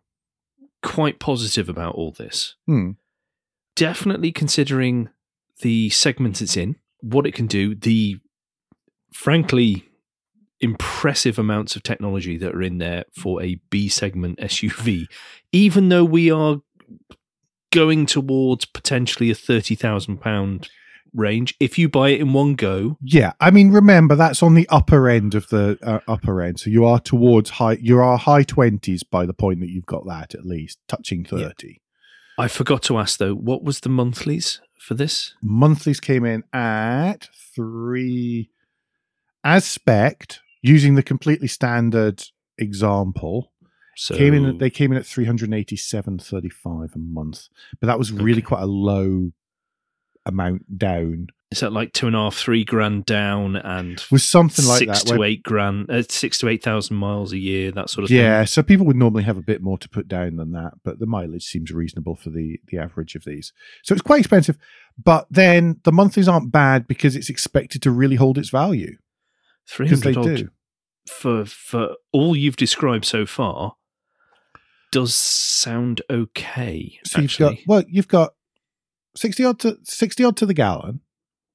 [0.83, 2.55] quite positive about all this.
[2.67, 2.93] Hmm.
[3.75, 5.11] definitely considering
[5.61, 8.19] the segment it's in, what it can do, the
[9.13, 9.89] frankly
[10.61, 15.07] impressive amounts of technology that are in there for a B segment SUV,
[15.53, 16.59] even though we are
[17.73, 20.69] going towards potentially a thirty thousand pound
[21.15, 22.97] range if you buy it in one go.
[23.03, 26.71] Yeah, I mean, remember that's on the upper end of the uh, upper end, so
[26.71, 27.79] you are towards high.
[27.81, 31.81] You are high twenties by the point that you've got that at least touching thirty.
[32.39, 35.35] I forgot to ask though, what was the monthlies for this?
[35.43, 38.51] Monthlies came in at three,
[39.43, 42.23] as spec using the completely standard
[42.59, 43.53] example.
[43.97, 44.59] So came in.
[44.59, 47.49] They came in at three hundred eighty-seven thirty-five a month,
[47.81, 48.47] but that was really Okay.
[48.49, 49.33] quite a low
[50.27, 51.29] amount down.
[51.53, 55.05] is that like two and a half, three grand down, and Was something like six
[55.05, 55.13] that.
[55.13, 58.11] to where- eight grand, uh, six to eight thousand miles a year, that sort of
[58.11, 58.25] yeah, thing.
[58.25, 60.99] Yeah, so people would normally have a bit more to put down than that, but
[60.99, 63.53] the mileage seems reasonable for the the average of these.
[63.85, 64.59] So it's quite expensive,
[65.03, 68.97] but then the monthlies aren't bad because it's expected to really hold its value
[69.69, 70.51] Three hundred.
[71.09, 73.75] For for all you've described so far
[74.93, 76.99] does sound okay.
[77.05, 78.35] So you've got well, you've got
[79.17, 81.01] sixty odd to sixty odd to the gallon,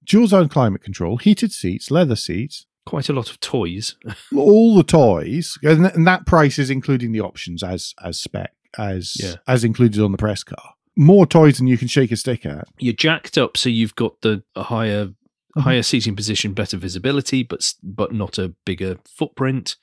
[0.05, 3.95] dual zone climate control, heated seats, leather seats, quite a lot of toys.
[4.35, 8.51] all the toys, and, th- and that price is including the options as as spec
[8.77, 9.35] as Yeah.
[9.47, 10.73] as included on the press car.
[10.97, 12.67] More toys than you can shake a stick at.
[12.77, 15.09] You're jacked up, so you've got the higher
[15.57, 15.61] Mhm.
[15.63, 19.75] higher seating position, better visibility, but but not a bigger footprint.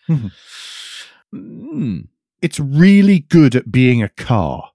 [1.34, 2.08] Mm.
[2.40, 4.70] it's really good at being a car.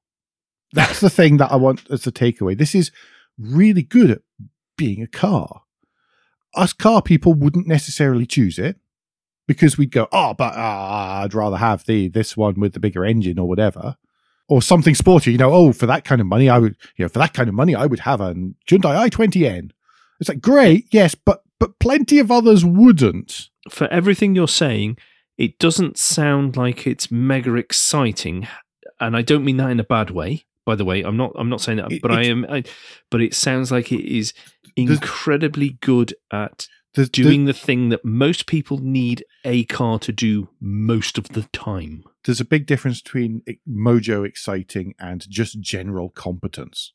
[0.73, 2.57] That's the thing that I want as a takeaway.
[2.57, 2.91] This is
[3.39, 4.21] really good at
[4.77, 5.61] being a car.
[6.55, 8.77] Us car people wouldn't necessarily choose it
[9.47, 13.03] because we'd go, oh, but ah, I'd rather have the this one with the bigger
[13.05, 13.97] engine or whatever,
[14.47, 15.31] or something sporty.
[15.31, 17.49] You know, oh, for that kind of money, I would, you know, for that kind
[17.49, 19.71] of money, I would have a Hyundai i20N.
[20.23, 23.49] It's like great, yes, but but plenty of others wouldn't.
[23.69, 24.97] For everything you're saying,
[25.37, 28.47] it doesn't sound like it's mega exciting,
[29.01, 30.45] and I don't mean that in a bad way.
[30.65, 31.33] By the way, I'm not.
[31.35, 32.45] I'm not saying that, It- but I am.
[32.49, 32.63] I,
[33.11, 34.33] but it sounds like it is
[34.77, 40.49] incredibly good at There's- doing the thing that most people need a car to do
[40.61, 42.03] most of the time.
[42.25, 46.93] there's a big difference between mojo exciting and just general competence.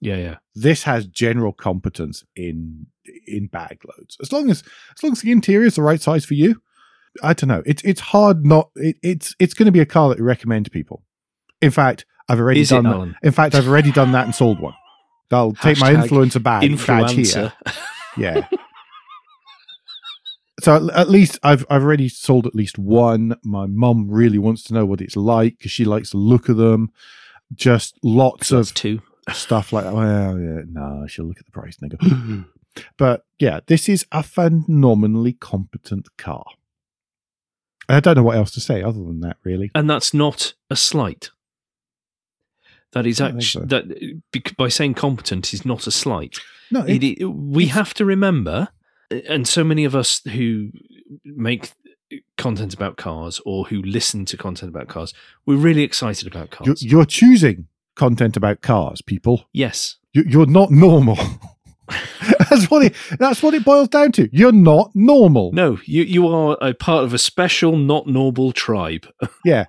[0.00, 0.36] Yeah, yeah.
[0.54, 2.86] This has general competence in
[3.26, 4.16] in bag loads.
[4.20, 4.62] As long as
[4.96, 6.62] as long as the interior is the right size for you,
[7.22, 7.62] I don't know.
[7.66, 8.70] It's it's hard not.
[8.76, 11.02] It, it's it's going to be a car that we recommend to people.
[11.60, 12.92] In fact, I've already Is it, done that.
[12.92, 13.16] Alan?
[13.22, 14.74] In fact, I've already done that and sold one.
[15.30, 17.34] I'll take my Hashtag influencer bag, badge Influencer.
[17.34, 17.52] here.
[18.16, 18.48] Yeah.
[20.60, 23.36] so at, least I've I've already sold at least one.
[23.44, 26.56] My mum really wants to know what it's like because she likes the look of
[26.56, 26.90] them.
[27.54, 29.02] Just lots of two.
[29.32, 29.94] Stuff like that.
[29.94, 32.44] Well, yeah, no, she'll look at the price and go.
[32.98, 36.44] but yeah, this is a phenomenally competent car.
[37.88, 39.70] I don't know what else to say other than that, really.
[39.74, 41.30] and that's not a slight.
[42.92, 44.22] That is I don't think actually so.
[44.34, 46.38] that by saying competent is not a slight.
[46.70, 48.68] No, It, it, it- we have to remember,
[49.10, 50.70] and so many of us who
[51.24, 51.72] make
[52.38, 55.12] content about cars or who listen to content about cars,
[55.46, 56.82] we're really excited about you're, cars.
[56.82, 57.68] you're choosing
[57.98, 59.44] content about cars, people.
[59.52, 61.18] yes, You, you're not normal.
[62.50, 62.94] that's what it.
[63.18, 64.28] That's what it boils down to.
[64.32, 65.52] You're not normal.
[65.52, 69.06] no, you you are a part of a special, not normal tribe.
[69.44, 69.66] Yeah.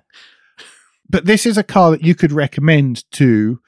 [1.08, 3.60] But this is a car that you could recommend to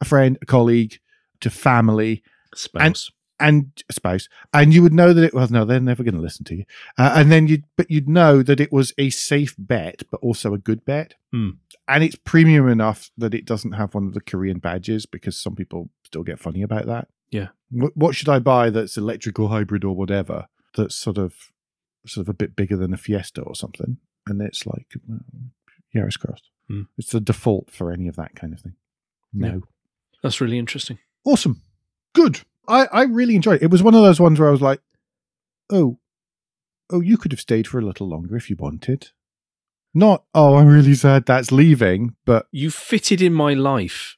[0.00, 0.98] a friend, a colleague,
[1.40, 2.22] to family,
[2.54, 3.10] Spouse.
[3.40, 5.34] And a spouse, and you would know that it.
[5.34, 6.64] Well, no, they're never going to listen to you.
[6.98, 10.54] Uh, and then you, but you'd know that it was a safe bet, but also
[10.54, 11.14] a good bet.
[11.32, 11.50] Hmm.
[11.88, 15.56] And it's premium enough that it doesn't have one of the Korean badges because some
[15.56, 17.08] people still get funny about that.
[17.30, 17.48] Yeah.
[17.70, 21.34] What, what should I buy that's electrical hybrid or whatever that's sort of
[22.06, 23.96] sort of a bit bigger than a Fiesta or something?
[24.26, 24.86] And it's like
[25.94, 26.42] Yaris Cross.
[26.68, 26.82] Hmm.
[26.98, 28.74] It's the default for any of that kind of thing.
[29.32, 29.48] No.
[29.48, 29.58] Yeah.
[30.22, 30.98] That's really interesting.
[31.24, 31.62] Awesome.
[32.12, 32.42] Good.
[32.68, 33.64] I, I really enjoyed it.
[33.64, 34.80] It was one of those ones where I was like,
[35.70, 35.98] oh,
[36.90, 39.10] oh, you could have stayed for a little longer if you wanted.
[39.92, 44.16] Not, oh, I'm really sad that's leaving, but You fitted in my life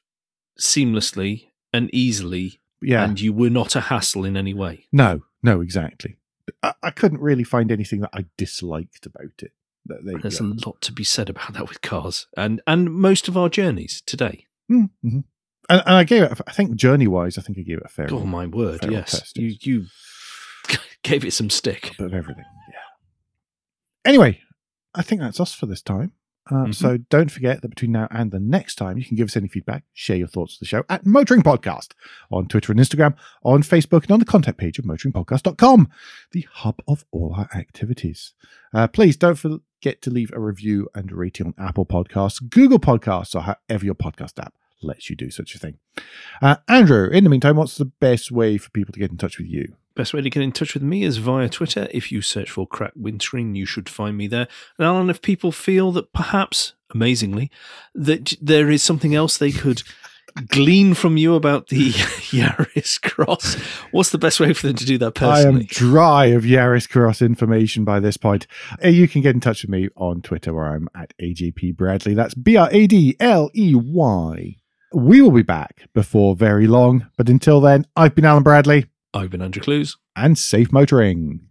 [0.59, 3.03] seamlessly and easily, yeah.
[3.03, 4.85] and you were not a hassle in any way.
[4.91, 6.17] no, no, exactly.
[6.61, 9.51] I, I couldn't really find anything that I disliked about it.
[9.85, 10.45] There- there There's go.
[10.45, 14.01] a lot to be said about that with cars and and most of our journeys
[14.05, 14.45] today.
[14.71, 15.23] Mm, mhm.
[15.69, 17.89] And, and I gave it, I think journey wise, I think I gave it a
[17.89, 18.85] fair Oh my word!
[18.89, 19.85] Yes, test, you you
[21.03, 21.93] gave it some stick.
[21.97, 22.45] bit of everything.
[22.69, 24.09] Yeah.
[24.09, 24.41] Anyway,
[24.93, 26.11] I think that's us for this time.
[26.51, 26.75] Uh, Mhm.
[26.75, 29.47] So don't forget that between now and the next time, you can give us any
[29.47, 31.91] feedback, share your thoughts of the show at Motoring Podcast
[32.29, 35.87] on Twitter and Instagram, on Facebook, and on the contact page of motoringpodcast.com,
[36.33, 38.33] the hub of all our activities.
[38.73, 43.33] Uh, please don't forget to leave a review and rating on Apple Podcasts, Google Podcasts,
[43.35, 44.53] or however your podcast app
[44.83, 45.77] lets you do such a thing.
[46.41, 49.37] Uh, Andrew, in the meantime, what's the best way for people to get in touch
[49.37, 49.75] with you?
[49.95, 51.87] Best way to get in touch with me is via Twitter.
[51.91, 54.47] If you search for Crack Windscreen, you should find me there.
[54.79, 57.51] And Alan, if people feel that perhaps, amazingly,
[57.93, 59.83] that there is something else they could
[60.47, 61.91] glean from you about the
[62.31, 63.55] Yaris Cross,
[63.91, 67.21] what's the best way for them to do that I am dry of Yaris Cross
[67.21, 68.47] information by this point.
[68.83, 72.15] Uh, You can get in touch with me on Twitter where I'm at AJP Bradley.
[72.15, 74.55] That's B R A D L E Y.
[74.93, 79.29] We will be back before very long, but until then, I've been Alan Bradley I've
[79.31, 79.97] been Andrew Clues.
[80.15, 81.41] and safe motoring.